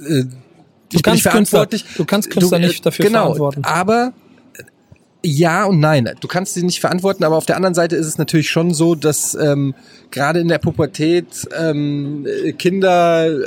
[0.08, 0.24] äh,
[0.94, 3.64] Du kannst, Künstler, du kannst Künstler du, äh, nicht dafür genau, verantworten.
[3.64, 4.14] Aber
[5.24, 6.10] ja und nein.
[6.20, 8.96] Du kannst sie nicht verantworten, aber auf der anderen Seite ist es natürlich schon so,
[8.96, 9.74] dass ähm,
[10.12, 13.46] gerade in der Pubertät ähm, Kinder äh,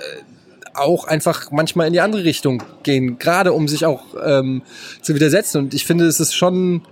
[0.74, 4.62] auch einfach manchmal in die andere Richtung gehen, gerade um sich auch ähm,
[5.02, 5.58] zu widersetzen.
[5.58, 6.82] Und ich finde, es ist schon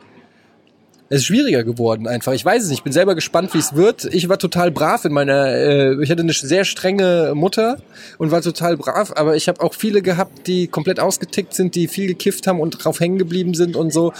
[1.14, 2.33] es ist schwieriger geworden einfach.
[2.33, 2.79] Ich weiß es nicht.
[2.79, 4.05] Ich bin selber gespannt, wie es wird.
[4.07, 7.79] Ich war total brav in meiner, äh, ich hatte eine sehr strenge Mutter
[8.18, 11.87] und war total brav, aber ich habe auch viele gehabt, die komplett ausgetickt sind, die
[11.87, 14.12] viel gekifft haben und drauf hängen geblieben sind und so.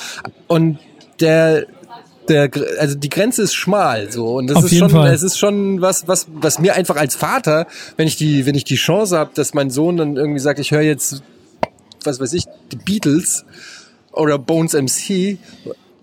[0.47, 0.79] Und
[1.21, 1.67] der
[2.29, 5.13] der, also die Grenze ist schmal so und das Auf ist schon, Fall.
[5.13, 7.67] es ist schon was, was, was mir einfach als Vater,
[7.99, 10.71] wenn ich die, wenn ich die Chance habe, dass mein Sohn dann irgendwie sagt, ich
[10.71, 11.23] höre jetzt,
[12.03, 13.45] was weiß ich, die Beatles
[14.11, 15.39] oder Bones MC,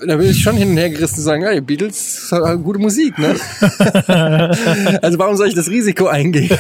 [0.06, 2.80] da bin ich schon hin und her gerissen zu sagen, ja, die Beatles haben gute
[2.80, 3.36] Musik, ne?
[5.02, 6.50] also warum soll ich das Risiko eingehen?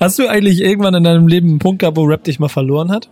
[0.00, 2.90] Hast du eigentlich irgendwann in deinem Leben einen Punkt gehabt, wo Rap dich mal verloren
[2.90, 3.08] hat?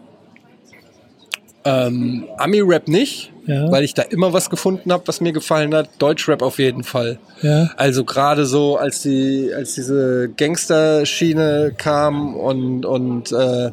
[1.65, 3.71] ähm, Ami-Rap nicht, Ja.
[3.71, 5.91] weil ich da immer was gefunden habe, was mir gefallen hat.
[5.99, 7.19] Deutsch-Rap auf jeden Fall.
[7.43, 7.71] Ja.
[7.77, 13.73] Also gerade so, als die, als diese Gangster-Schiene kam und und äh,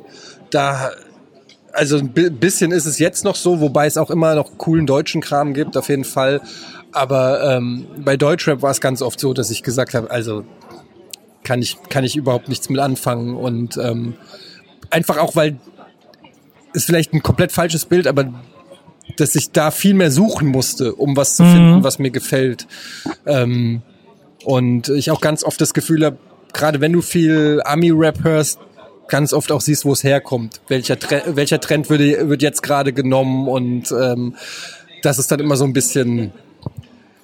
[0.50, 0.92] da,
[1.76, 4.86] also ein bi- bisschen ist es jetzt noch so, wobei es auch immer noch coolen
[4.86, 6.42] deutschen Kram gibt, auf jeden Fall.
[6.92, 10.44] Aber ähm, bei Deutschrap war es ganz oft so, dass ich gesagt habe, also
[11.44, 14.16] kann ich kann ich überhaupt nichts mit anfangen und ähm,
[14.90, 15.58] einfach auch, weil
[16.74, 18.34] ist vielleicht ein komplett falsches Bild, aber
[19.18, 22.68] dass ich da viel mehr suchen musste, um was zu finden, was mir gefällt.
[23.26, 23.82] Ähm,
[24.44, 26.18] und ich auch ganz oft das Gefühl habe,
[26.54, 28.60] gerade wenn du viel Ami-Rap hörst,
[29.08, 30.62] ganz oft auch siehst, wo es herkommt.
[30.68, 34.36] Welcher, Tre welcher Trend würde, wird jetzt gerade genommen und ähm,
[35.02, 36.32] das ist dann immer so ein bisschen,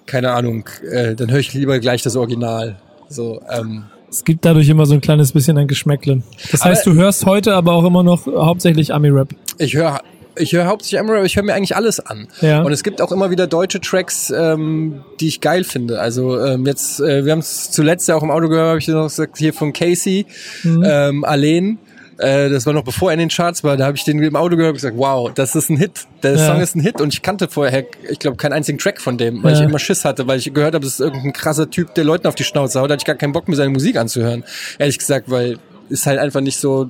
[0.06, 2.78] keine Ahnung, äh, dann höre ich lieber gleich das Original.
[3.10, 6.22] So, ähm, Es gibt dadurch immer so ein kleines bisschen ein Geschmäckle.
[6.52, 9.36] Das heißt, du hörst heute aber auch immer noch hauptsächlich Ami-Rap.
[9.58, 10.02] Ich höre
[10.36, 12.28] ich höre hauptsächlich Ami-Rap, aber ich höre mir eigentlich alles an.
[12.42, 12.62] Ja.
[12.62, 16.00] Und es gibt auch immer wieder deutsche Tracks, ähm, die ich geil finde.
[16.00, 18.88] Also ähm, jetzt, äh, wir haben es zuletzt ja auch im Auto gehört, habe ich
[18.88, 20.26] noch gesagt, hier von Casey,
[20.64, 21.78] ähm, Alleen.
[22.18, 23.78] Äh, das war noch bevor er in den Charts war.
[23.78, 26.06] Da habe ich den im Auto gehört und gesagt, wow, das ist ein Hit.
[26.22, 26.48] Der Ja.
[26.48, 29.42] Song ist ein Hit und ich kannte vorher, ich glaube, keinen einzigen Track von dem,
[29.44, 29.60] weil Ja.
[29.62, 32.28] ich immer Schiss hatte, weil ich gehört habe, das ist irgendein krasser Typ, der Leuten
[32.28, 32.90] auf die Schnauze haut.
[32.90, 34.44] Da hatte ich gar keinen Bock, mir seine Musik anzuhören.
[34.78, 35.58] Ehrlich gesagt, weil
[35.90, 36.90] ist halt einfach nicht so,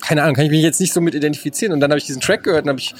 [0.00, 1.72] keine Ahnung, kann ich mich jetzt nicht so mit identifizieren.
[1.72, 2.94] Und dann habe ich diesen Track gehört und habe ich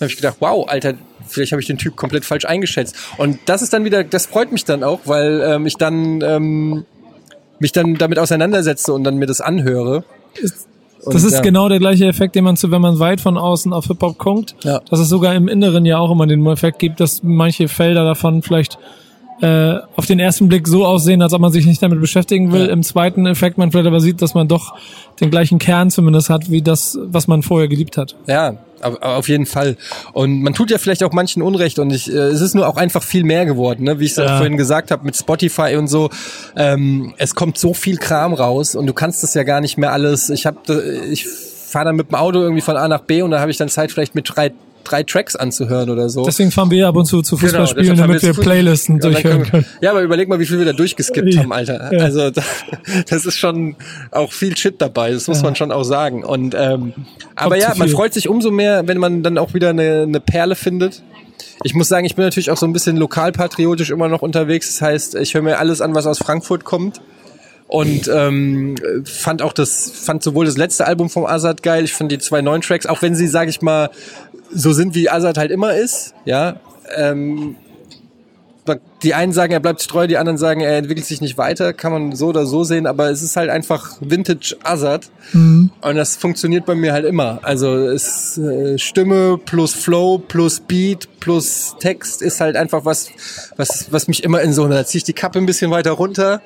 [0.00, 0.94] dann habe ich gedacht, wow, Alter,
[1.28, 2.96] vielleicht habe ich den Typ komplett falsch eingeschätzt.
[3.18, 6.86] Und das ist dann wieder, das freut mich dann auch, weil ähm, ich dann ähm,
[7.58, 10.04] mich dann damit auseinandersetze und dann mir das anhöre.
[11.02, 11.40] Und, Das ist ja.
[11.42, 14.56] genau der gleiche Effekt, den man zu, wenn man weit von außen auf Hip-Hop guckt,
[14.64, 14.80] Ja.
[14.90, 18.40] dass es sogar im Inneren ja auch immer den Effekt gibt, dass manche Felder davon
[18.42, 18.78] vielleicht
[19.40, 22.66] äh, auf den ersten Blick so aussehen, als ob man sich nicht damit beschäftigen will.
[22.66, 22.72] Ja.
[22.72, 24.74] Im zweiten Effekt man vielleicht aber sieht, dass man doch
[25.20, 28.16] den gleichen Kern zumindest hat, wie das, was man vorher geliebt hat.
[28.26, 29.76] Ja, auf, jeden Fall.
[30.12, 32.76] Und man tut ja vielleicht auch manchen Unrecht und ich, äh, es ist nur auch
[32.76, 33.98] einfach viel mehr geworden, ne?
[34.00, 34.38] wie ich es Ja.
[34.38, 36.10] vorhin gesagt habe mit Spotify und so.
[36.56, 39.92] Ähm, es kommt so viel Kram raus und du kannst das ja gar nicht mehr
[39.92, 40.30] alles.
[40.30, 43.40] Ich habe, ich fahre dann mit dem Auto irgendwie von A nach B und da
[43.40, 44.52] habe ich dann Zeit vielleicht mit drei
[44.84, 46.24] drei Tracks anzuhören oder so.
[46.24, 49.42] Deswegen fahren wir ab und zu zu Fußballspielen, deshalb haben damit wir Playlisten Ja, durchhören
[49.44, 49.66] können.
[49.80, 51.92] Ja, aber überleg mal, wie viel wir da durchgeskippt haben, Alter.
[51.92, 52.04] Ja.
[52.04, 52.42] Also da,
[53.08, 53.76] das ist schon
[54.10, 56.24] auch viel Shit dabei, das muss man schon auch sagen.
[56.24, 56.92] Und ähm,
[57.34, 60.54] aber ja, man freut sich umso mehr, wenn man dann auch wieder eine, eine Perle
[60.54, 61.02] findet.
[61.62, 64.66] Ich muss sagen, ich bin natürlich auch so ein bisschen lokalpatriotisch immer noch unterwegs.
[64.68, 67.00] Das heißt, ich höre mir alles an, was aus Frankfurt kommt.
[67.70, 72.10] Und ähm, fand auch das, fand sowohl das letzte Album vom Azad geil, ich fand
[72.10, 73.90] die zwei neuen Tracks, auch wenn sie, sag ich mal,
[74.52, 76.56] so sind, wie Azad halt immer ist, ja.
[76.96, 77.56] Ähm,
[79.02, 81.92] die einen sagen, er bleibt treu, die anderen sagen, er entwickelt sich nicht weiter, kann
[81.92, 85.10] man so oder so sehen, aber es ist halt einfach Vintage Azad
[85.80, 87.40] und das funktioniert bei mir halt immer.
[87.42, 93.08] Also es äh, Stimme plus Flow plus Beat plus Text ist halt einfach was,
[93.56, 95.92] was, was mich immer in so einer, da zieh ich die Kappe ein bisschen weiter
[95.92, 96.42] runter,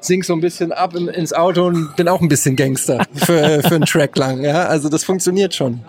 [0.00, 3.62] sing so ein bisschen ab in, ins Auto und bin auch ein bisschen Gangster für,
[3.62, 4.66] für einen Track lang, ja.
[4.66, 5.80] Also das funktioniert schon.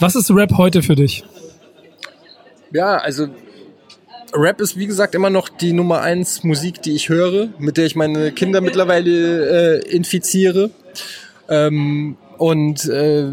[0.00, 1.24] Was ist Rap heute für dich?
[2.72, 3.26] Ja, also
[4.32, 7.86] Rap ist wie gesagt immer noch die Nummer eins Musik, die ich höre, mit der
[7.86, 10.70] ich meine Kinder mittlerweile äh, infiziere.
[11.48, 13.26] Ähm, und äh,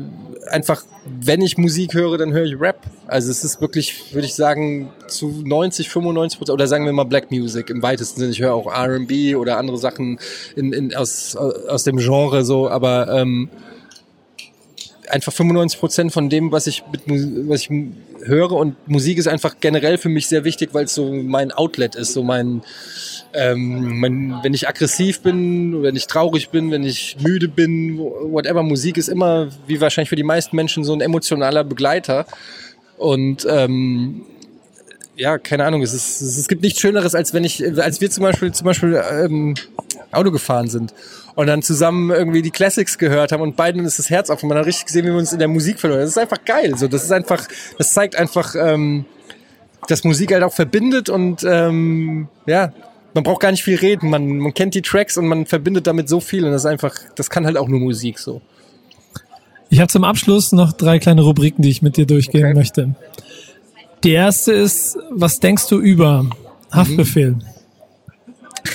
[0.49, 2.79] einfach, wenn ich Musik höre, dann höre ich Rap.
[3.05, 7.03] Also es ist wirklich, würde ich sagen, zu 90, 95 Prozent, oder sagen wir mal
[7.03, 8.31] Black Music im weitesten Sinne.
[8.31, 10.19] Ich höre auch R&B oder andere Sachen
[10.55, 13.49] in, in, aus, aus dem Genre so, aber ähm,
[15.09, 17.01] einfach 95 Prozent von dem, was ich mit
[17.47, 17.69] was ich
[18.23, 21.95] höre und Musik ist einfach generell für mich sehr wichtig, weil es so mein Outlet
[21.95, 22.63] ist, so mein,
[23.33, 28.63] ähm, mein, wenn ich aggressiv bin, wenn ich traurig bin, wenn ich müde bin, whatever,
[28.63, 32.25] Musik ist immer, wie wahrscheinlich für die meisten Menschen, so ein emotionaler Begleiter.
[32.97, 34.23] Und ähm,
[35.15, 38.23] ja, keine Ahnung, es, ist, es gibt nichts Schöneres, als wenn ich, als wir zum
[38.23, 39.55] Beispiel, zum Beispiel ähm,
[40.11, 40.93] Auto gefahren sind
[41.35, 44.49] und dann zusammen irgendwie die Classics gehört haben und beiden ist das Herz auf und
[44.49, 46.01] man hat richtig gesehen, wie wir uns in der Musik verloren.
[46.01, 46.77] Das ist einfach geil.
[46.77, 47.45] So, das ist einfach,
[47.77, 49.05] das zeigt einfach, ähm,
[49.87, 52.73] dass Musik halt auch verbindet und ähm, ja,
[53.13, 54.09] man braucht gar nicht viel reden.
[54.09, 56.95] Man, man kennt die Tracks und man verbindet damit so viel und das ist einfach,
[57.15, 58.41] das kann halt auch nur Musik so.
[59.69, 62.53] Ich habe zum Abschluss noch drei kleine Rubriken, die ich mit dir durchgehen okay.
[62.53, 62.95] möchte.
[64.03, 66.29] Die erste ist, was denkst du über
[66.71, 67.31] Haftbefehl?
[67.31, 67.54] Mhm.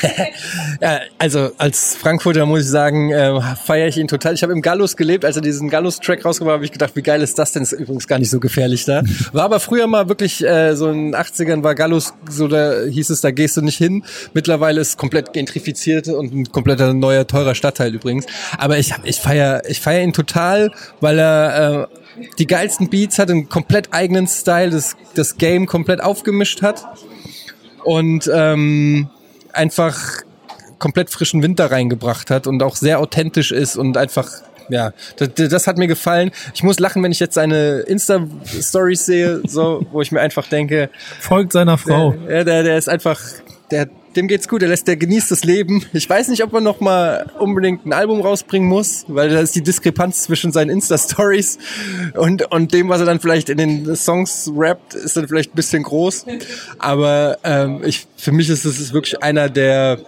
[1.19, 4.35] also als Frankfurter muss ich sagen, äh, feiere ich ihn total.
[4.35, 7.23] Ich habe im Gallus gelebt, als er diesen Gallus-Track rausgebracht habe ich gedacht, wie geil
[7.23, 7.63] ist das denn?
[7.63, 9.03] Ist übrigens gar nicht so gefährlich da.
[9.33, 13.11] War aber früher mal wirklich, äh, so in den 80ern war Gallus, so da hieß
[13.11, 14.05] es, da gehst du nicht hin.
[14.35, 18.27] Mittlerweile ist es komplett gentrifiziert und ein kompletter neuer, teurer Stadtteil übrigens.
[18.59, 23.31] Aber ich, ich feiere ich feier ihn total, weil er äh, die geilsten Beats hat,
[23.31, 26.85] einen komplett eigenen Style, das, das Game komplett aufgemischt hat.
[27.85, 29.09] Und ähm,
[29.53, 30.23] einfach
[30.79, 34.29] komplett frischen Winter reingebracht hat und auch sehr authentisch ist und einfach
[34.71, 36.31] ja, das, das hat mir gefallen.
[36.55, 40.91] Ich muss lachen, wenn ich jetzt seine Insta-Stories sehe, so, wo ich mir einfach denke,
[41.19, 42.13] folgt seiner Frau.
[42.13, 43.21] Der, ja, der, der ist einfach,
[43.73, 45.85] der, dem geht's gut, der lässt, der genießt das Leben.
[45.93, 49.55] Ich weiß nicht, ob er noch mal unbedingt ein Album rausbringen muss, weil da ist
[49.55, 51.59] die Diskrepanz zwischen seinen Insta-Stories
[52.17, 55.57] und, und dem, was er dann vielleicht in den Songs rappt, ist dann vielleicht ein
[55.57, 56.27] bisschen groß.
[56.79, 59.99] Aber ähm, ich, für mich ist es wirklich einer der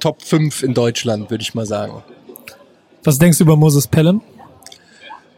[0.00, 2.02] Top 5 in Deutschland, würde ich mal sagen.
[3.04, 4.20] Was denkst du über Moses Pelham?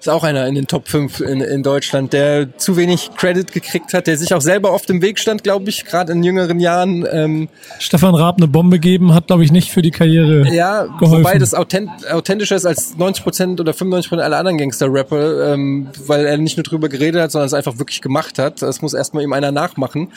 [0.05, 3.95] Ist auch einer in den Top 5 in, in Deutschland, der zu wenig Credit gekriegt
[3.95, 7.07] hat, der sich auch selber auf dem Weg stand, glaube ich, gerade in jüngeren Jahren.
[7.11, 11.25] Ähm, Stefan Raab eine Bombe geben, hat, glaube ich, nicht für die Karriere ja, geholfen.
[11.25, 16.37] wobei das authent authentischer ist als 90% oder 95% aller anderen Gangster-Rapper, ähm, weil er
[16.37, 18.61] nicht nur drüber geredet hat, sondern es einfach wirklich gemacht hat.
[18.61, 20.13] Das muss erstmal ihm einer nachmachen.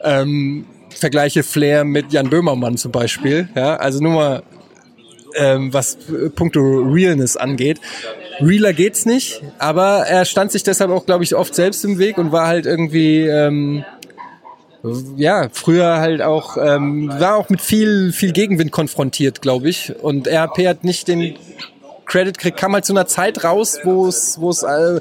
[0.00, 3.48] Ähm, Vergleiche Flair mit Jan Böhmermann zum Beispiel.
[3.54, 4.42] Ja, also nur mal
[5.36, 5.96] ähm, was
[6.34, 7.80] puncto Realness angeht.
[8.40, 12.18] Realer geht's nicht, aber er stand sich deshalb auch, glaube ich, oft selbst im Weg
[12.18, 13.84] und war halt irgendwie ähm,
[15.16, 19.94] ja, früher halt auch, ähm, war auch mit viel, viel Gegenwind konfrontiert, glaube ich.
[20.00, 21.36] Und RAP hat nicht den
[22.06, 25.00] Credit gekriegt, kam halt zu einer Zeit raus, wo es, wo es, äh,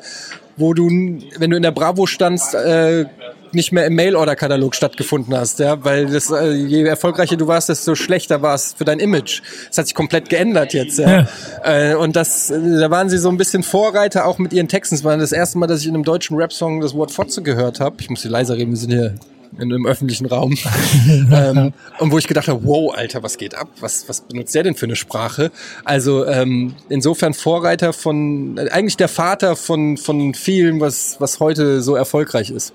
[0.57, 0.89] wo du,
[1.37, 3.05] wenn du in der Bravo standst, äh,
[3.53, 7.95] nicht mehr im Mail-Order-Katalog stattgefunden hast, ja, weil das, äh, je erfolgreicher du warst, desto
[7.95, 9.41] schlechter war es für dein Image.
[9.69, 11.27] Das hat sich komplett geändert jetzt, ja.
[11.63, 11.91] ja.
[11.91, 14.95] Äh, und das, äh, da waren sie so ein bisschen Vorreiter auch mit ihren Texten.
[14.95, 17.79] Es war das erste Mal, dass ich in einem deutschen Rap-Song das Wort Fotze gehört
[17.79, 17.97] habe.
[17.99, 19.15] Ich muss hier leiser reden, wir sind hier
[19.57, 20.57] in einem öffentlichen Raum.
[21.31, 23.69] ähm, und wo ich gedacht habe, wow, Alter, was geht ab?
[23.79, 25.51] Was, was benutzt der denn für eine Sprache?
[25.83, 31.95] Also ähm, insofern Vorreiter von, eigentlich der Vater von, von vielen, was, was heute so
[31.95, 32.73] erfolgreich ist.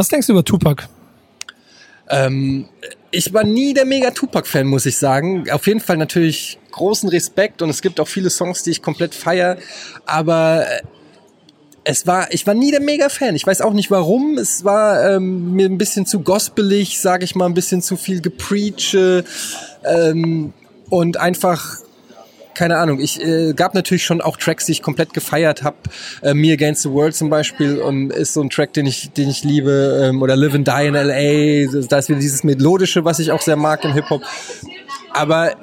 [0.00, 0.88] Was denkst du über Tupac?
[2.08, 2.70] Ähm,
[3.10, 5.44] ich war nie der mega Tupac-Fan, muss ich sagen.
[5.50, 9.14] Auf jeden Fall natürlich großen Respekt und es gibt auch viele Songs, die ich komplett
[9.14, 9.58] feier.
[10.06, 10.80] Aber äh,
[11.84, 13.36] es war, ich war nie der Mega-Fan.
[13.36, 14.38] Ich weiß auch nicht warum.
[14.38, 18.22] Es war ähm, mir ein bisschen zu gospelig, sage ich mal, ein bisschen zu viel
[18.22, 19.24] gepreache
[19.84, 20.54] ähm,
[20.88, 21.76] und einfach
[22.60, 23.00] keine Ahnung.
[23.00, 25.78] Ich äh, gab natürlich schon auch Tracks, die ich komplett gefeiert habe.
[26.20, 29.30] Äh, Me Against the World zum Beispiel und ist so ein Track, den ich, den
[29.30, 30.10] ich liebe.
[30.10, 31.86] Ähm, oder Live and Die in L.A.
[31.88, 34.20] Da ist wieder dieses melodische, was ich auch sehr mag im Hip Hop.
[35.14, 35.54] Aber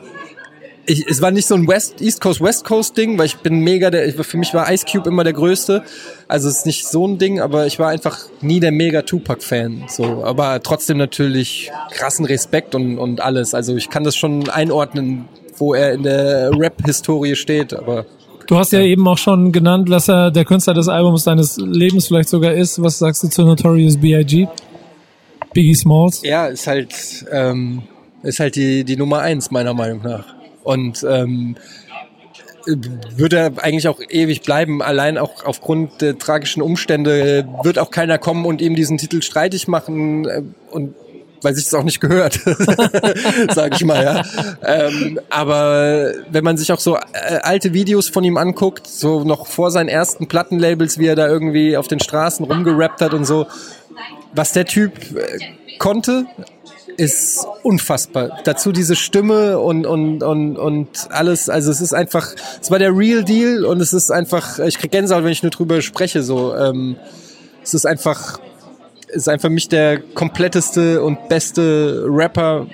[0.87, 3.59] ich, es war nicht so ein West, East Coast, West Coast Ding, weil ich bin
[3.59, 5.83] mega der, für mich war Ice Cube immer der größte.
[6.27, 9.43] Also es ist nicht so ein Ding, aber ich war einfach nie der mega Tupac
[9.43, 10.23] Fan, so.
[10.23, 13.53] Aber trotzdem natürlich krassen Respekt und, und alles.
[13.53, 18.05] Also ich kann das schon einordnen, wo er in der Rap-Historie steht, aber.
[18.47, 21.57] Du hast ja, ja, eben auch schon genannt, dass er der Künstler des Albums deines
[21.57, 22.81] Lebens vielleicht sogar ist.
[22.81, 24.47] Was sagst du zu Notorious B.I.G.?
[25.53, 26.21] Biggie Smalls?
[26.23, 27.83] Ja, ist halt, ähm,
[28.23, 30.25] ist halt die, die Nummer eins, meiner Meinung nach.
[30.63, 31.55] Und ähm,
[32.67, 34.81] wird er eigentlich auch ewig bleiben.
[34.81, 39.67] Allein auch aufgrund der tragischen Umstände wird auch keiner kommen und ihm diesen Titel streitig
[39.67, 40.53] machen.
[40.71, 40.95] Und
[41.41, 42.33] weil sich das auch nicht gehört,
[43.53, 44.03] sage ich mal.
[44.03, 44.23] Ja.
[44.63, 49.47] Ähm, aber wenn man sich auch so äh, alte Videos von ihm anguckt, so noch
[49.47, 53.47] vor seinen ersten Plattenlabels, wie er da irgendwie auf den Straßen rumgerappt hat und so,
[54.33, 55.39] was der Typ äh,
[55.79, 56.25] konnte,
[56.97, 58.39] ist unfassbar.
[58.43, 61.47] Dazu diese Stimme und, und, und, und alles.
[61.47, 64.91] Also es ist einfach, es war der Real Deal und es ist einfach, ich krieg
[64.91, 66.23] Gänsehaut, wenn ich nur drüber spreche.
[66.23, 66.95] So, ähm,
[67.63, 68.39] es ist einfach
[69.07, 72.67] ist einfach mich der kompletteste und beste Rapper,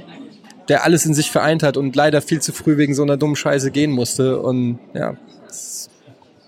[0.68, 3.36] der alles in sich vereint hat und leider viel zu früh wegen so einer dummen
[3.36, 4.40] Scheiße gehen musste.
[4.40, 5.16] Und ja,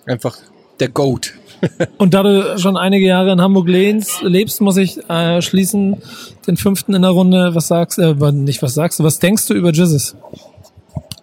[0.06, 0.38] einfach
[0.80, 1.34] der Goat.
[1.98, 6.02] Und da du schon einige Jahre in Hamburg lebst, lebst muss ich äh, schließen
[6.46, 7.56] den fünften in der Runde.
[7.56, 10.16] Was sagst du, äh, nicht was sagst du, was denkst du über Jesus?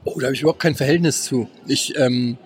[0.05, 1.49] Oh, da habe ich überhaupt kein Verhältnis zu.
[1.67, 2.39] Ich, ähm,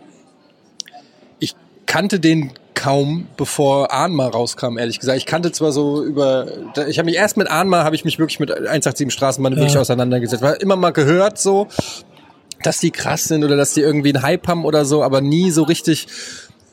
[1.38, 1.54] ich
[1.86, 5.18] kannte den kaum, bevor Ahnma rauskam, ehrlich gesagt.
[5.18, 6.46] Ich kannte zwar so über,
[6.86, 9.58] ich habe mich erst mit Ahnma, habe ich mich wirklich mit 187 Straßenbahn ja.
[9.58, 10.42] wirklich auseinandergesetzt.
[10.42, 11.66] War immer mal gehört so,
[12.62, 15.50] dass die krass sind oder dass die irgendwie einen Hype haben oder so, aber nie
[15.50, 16.06] so richtig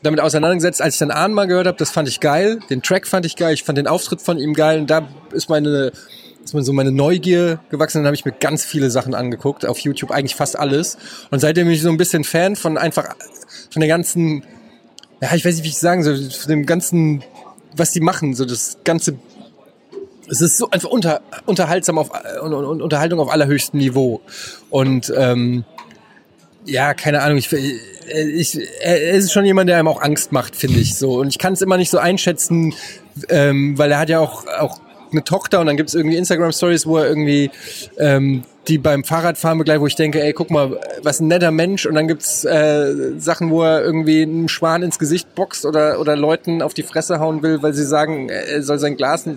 [0.04, 0.82] damit auseinandergesetzt.
[0.82, 2.60] Als ich dann Ahnma gehört habe, das fand ich geil.
[2.70, 3.54] Den Track fand ich geil.
[3.54, 4.82] Ich fand den Auftritt von ihm geil.
[4.82, 5.92] Und da ist meine
[6.44, 8.00] ist mir so meine Neugier gewachsen.
[8.00, 10.98] Dann habe ich mir ganz viele Sachen angeguckt auf YouTube, eigentlich fast alles.
[11.32, 13.16] Und seitdem bin ich so ein bisschen Fan von einfach
[13.70, 14.44] von der ganzen,
[15.24, 17.24] ja, ich weiß nicht, wie ich sagen soll, von dem ganzen,
[17.78, 19.18] was die machen, so das ganze.
[20.30, 22.12] Es ist so einfach unter, unterhaltsam auf
[22.42, 24.20] und, und, Unterhaltung auf allerhöchstem Niveau.
[24.70, 25.64] Und ähm,
[26.66, 30.80] ja, keine Ahnung, ich, ich, er ist schon jemand, der einem auch Angst macht, finde
[30.82, 31.20] ich so.
[31.22, 32.74] Und ich kann es immer nicht so einschätzen,
[33.30, 34.82] ähm, weil er hat ja auch, auch
[35.14, 37.50] eine Tochter und dann gibt es irgendwie Instagram-Stories, wo er irgendwie
[37.98, 41.86] ähm, die beim Fahrradfahren begleitet, wo ich denke, ey, guck mal, was ein netter Mensch.
[41.86, 46.16] Und dann gibt's äh, Sachen, wo er irgendwie einem Schwan ins Gesicht boxt oder, oder
[46.16, 49.28] Leuten auf die Fresse hauen will, weil sie sagen, er soll sein Glas,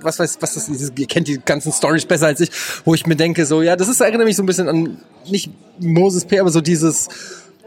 [0.00, 2.50] was weiß, was das ist, ihr kennt die ganzen Stories besser als ich,
[2.84, 4.98] wo ich mir denke, so, ja, das ist erinnert mich so ein bisschen an,
[5.30, 7.08] nicht Moses P., aber so dieses,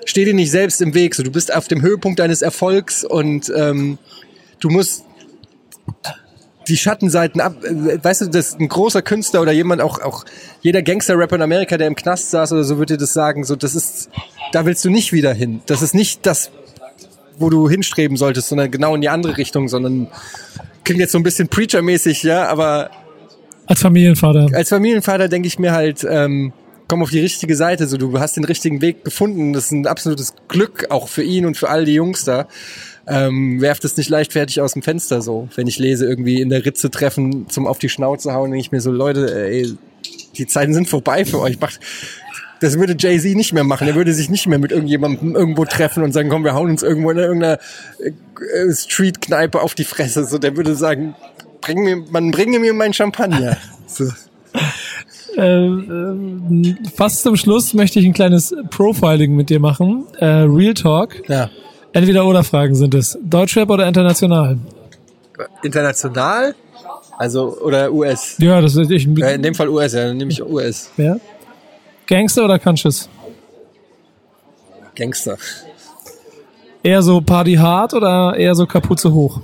[0.06, 3.52] steh dir nicht selbst im Weg, so, du bist auf dem Höhepunkt deines Erfolgs und
[3.56, 3.98] ähm,
[4.60, 5.04] du musst
[6.68, 7.64] die Schattenseiten ab.
[7.64, 10.26] Äh, weißt du, das ein großer Künstler oder jemand auch auch
[10.62, 13.44] jeder Gangster-Rapper in Amerika, der im Knast saß oder so, würde dir das sagen.
[13.44, 14.10] So, das ist,
[14.52, 15.62] da willst du nicht wieder hin.
[15.66, 16.52] Das ist nicht das,
[17.38, 20.08] wo du hinstreben solltest, sondern genau in die andere Richtung, sondern
[20.84, 22.90] klingt jetzt so ein bisschen Preacher-mäßig, ja, aber
[23.68, 24.48] als Familienvater.
[24.54, 26.54] Als Familienvater denke ich mir halt, ähm,
[26.88, 27.88] komm auf die richtige Seite.
[27.88, 29.54] So, du hast den richtigen Weg gefunden.
[29.54, 32.48] Das ist ein absolutes Glück auch für ihn und für all die Jungs da
[33.08, 35.48] ähm, werft es nicht leichtfertig aus dem Fenster so.
[35.56, 38.72] Wenn ich lese, irgendwie in der Ritze treffen, zum auf die Schnauze hauen, denke ich
[38.72, 39.74] mir so, Leute, ey,
[40.38, 41.60] die Zeiten sind vorbei für euch.
[41.60, 41.80] Macht,
[42.60, 43.88] das würde Jay-Z nicht mehr machen.
[43.88, 46.84] Er würde sich nicht mehr mit irgendjemandem irgendwo treffen und sagen, komm, wir hauen uns
[46.84, 47.60] irgendwo in irgendeiner
[48.00, 50.26] äh, Street-Kneipe auf die Fresse.
[50.26, 51.16] So, der würde sagen,
[51.62, 53.58] bring mir, man bringe mir mein Champagner.
[53.88, 54.06] So.
[55.38, 60.06] Äh, äh, fast zum Schluss möchte ich ein kleines Profiling mit dir machen.
[60.18, 61.22] Äh, Real Talk.
[61.30, 61.52] Ja.
[61.96, 63.18] Entweder oder Fragen sind es.
[63.24, 64.58] Deutschrap oder international?
[65.64, 66.54] International?
[67.18, 68.36] Also, oder US?
[68.38, 69.06] Ja, das ist ich.
[69.08, 70.92] in dem Fall US, ja, dann nehme ich US.
[70.98, 71.16] Ja.
[72.06, 73.08] Gangster oder Conscious?
[74.94, 75.38] Gangster.
[76.84, 79.40] Eher so Party hard oder eher so Kapuze hoch?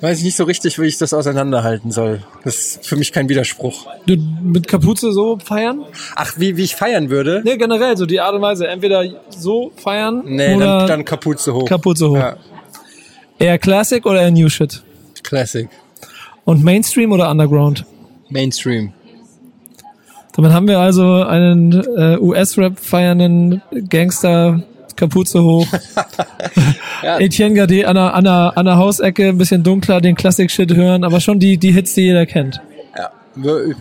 [0.00, 2.22] Weiß ich nicht so richtig, wie ich das auseinanderhalten soll.
[2.42, 3.86] Das ist für mich kein Widerspruch.
[4.06, 5.84] Du mit Kapuze so feiern?
[6.16, 7.42] Ach, wie, wie ich feiern würde?
[7.44, 8.66] Nee, generell, so die Art und Weise.
[8.66, 11.66] Entweder so feiern nee, oder dann, dann Kapuze hoch.
[11.66, 12.16] Kapuze hoch.
[12.16, 12.36] Ja.
[13.38, 14.82] Eher Classic oder eher New Shit?
[15.22, 15.68] Classic.
[16.44, 17.84] Und Mainstream oder Underground?
[18.30, 18.94] Mainstream.
[20.32, 24.62] Damit haben wir also einen äh, US-Rap feiernden Gangster
[24.96, 25.66] Kapuze hoch.
[27.02, 27.18] ja.
[27.18, 31.04] Etienne Gade an der, an, der, an der Hausecke, ein bisschen dunkler, den Classic-Shit hören,
[31.04, 32.60] aber schon die, die Hits, die jeder kennt.
[32.96, 33.10] Ja,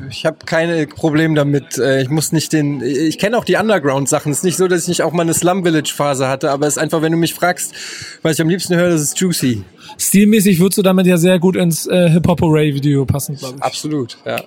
[0.09, 1.77] ich habe keine Probleme damit.
[1.77, 2.81] Äh, ich muss nicht den.
[2.81, 4.31] Ich kenne auch die Underground-Sachen.
[4.31, 6.77] Es ist nicht so, dass ich nicht auch mal eine Slum Village-Phase hatte, aber es
[6.77, 7.73] ist einfach, wenn du mich fragst,
[8.21, 9.63] was ich am liebsten höre, das ist Juicy.
[9.97, 13.63] Stilmäßig würdest du damit ja sehr gut ins äh, Hip-Hop-Array-Video passen, glaube ich.
[13.63, 14.41] Absolut, ja.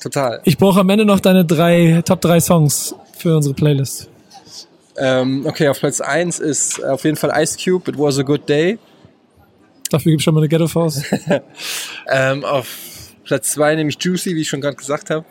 [0.00, 0.40] Total.
[0.44, 4.08] Ich brauche am Ende noch deine drei Top 3 Songs für unsere Playlist.
[4.98, 8.48] Ähm, okay, auf Platz 1 ist auf jeden Fall Ice Cube, It Was a Good
[8.48, 8.78] Day.
[9.90, 11.04] Dafür gibt es schon mal eine Ghetto-Faust.
[12.08, 12.68] ähm, auf
[13.24, 15.24] Platz 2 nehme ich Juicy, wie ich schon gerade gesagt habe.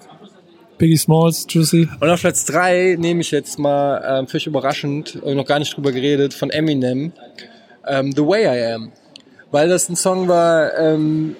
[0.77, 1.87] Biggie Smalls, Juicy.
[1.99, 5.91] Und auf Platz 3 nehme ich jetzt mal, ähm, völlig überraschend, noch gar nicht drüber
[5.91, 7.13] geredet, von Eminem,
[7.87, 8.91] ähm, The Way I Am.
[9.51, 11.35] Weil das ein Song war, ähm,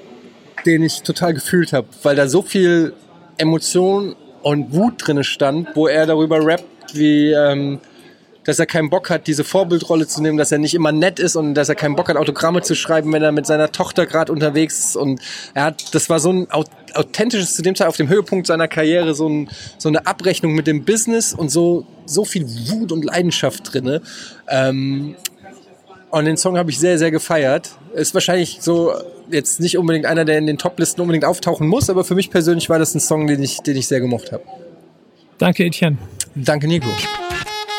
[0.66, 2.94] den ich total gefühlt habe, weil da so viel
[3.38, 7.80] Emotion und Wut drinne stand, wo er darüber rappt, wie ähm,
[8.46, 11.36] dass er keinen Bock hat, diese Vorbildrolle zu nehmen, dass er nicht immer nett ist
[11.36, 14.32] und dass er keinen Bock hat, Autogramme zu schreiben, wenn er mit seiner Tochter gerade
[14.32, 14.96] unterwegs ist.
[14.96, 15.20] Und
[15.54, 19.16] er hat, das war so ein authentisches, zu dem Zeit auf dem Höhepunkt seiner Karriere,
[19.16, 23.74] so, ein, so eine Abrechnung mit dem Business und so, so viel Wut und Leidenschaft
[23.74, 24.02] drinne.
[24.48, 25.16] Ähm,
[26.12, 27.72] und den Song habe ich sehr, sehr gefeiert.
[27.94, 28.94] Ist wahrscheinlich so
[29.30, 32.70] jetzt nicht unbedingt einer, der in den Toplisten unbedingt auftauchen muss, aber für mich persönlich
[32.70, 34.44] war das ein Song, den ich, den ich sehr gemocht habe.
[35.40, 35.98] Danke, Etienne.
[36.36, 36.88] Danke, Nico.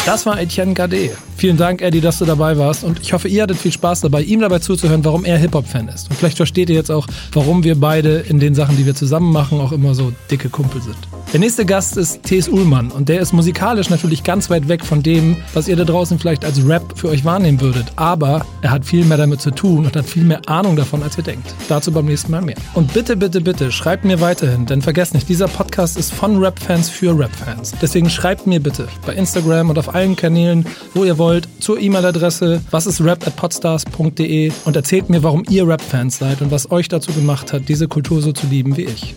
[0.07, 1.11] Das war Etienne Gade.
[1.37, 2.85] Vielen Dank, Eddie, dass du dabei warst.
[2.85, 6.09] Und ich hoffe, ihr hattet viel Spaß dabei, ihm dabei zuzuhören, warum er Hip-Hop-Fan ist.
[6.09, 9.33] Und vielleicht versteht ihr jetzt auch, warum wir beide in den Sachen, die wir zusammen
[9.33, 10.97] machen, auch immer so dicke Kumpel sind.
[11.33, 12.49] Der nächste Gast ist T.S.
[12.49, 16.19] Ullmann und der ist musikalisch natürlich ganz weit weg von dem, was ihr da draußen
[16.19, 17.93] vielleicht als Rap für euch wahrnehmen würdet.
[17.97, 21.19] Aber er hat viel mehr damit zu tun und hat viel mehr Ahnung davon, als
[21.19, 21.55] ihr denkt.
[21.69, 22.57] Dazu beim nächsten Mal mehr.
[22.75, 26.89] Und bitte, bitte, bitte schreibt mir weiterhin, denn vergesst nicht, dieser Podcast ist von Rap-Fans
[26.89, 27.75] für Rap-Fans.
[27.83, 30.65] Deswegen schreibt mir bitte bei Instagram und auf allen Kanälen,
[30.95, 35.67] wo ihr wollt, zur E-Mail-Adresse was ist rap at podstars.de und erzählt mir, warum ihr
[35.67, 39.17] Rap-Fans seid und was euch dazu gemacht hat, diese Kultur so zu lieben wie ich.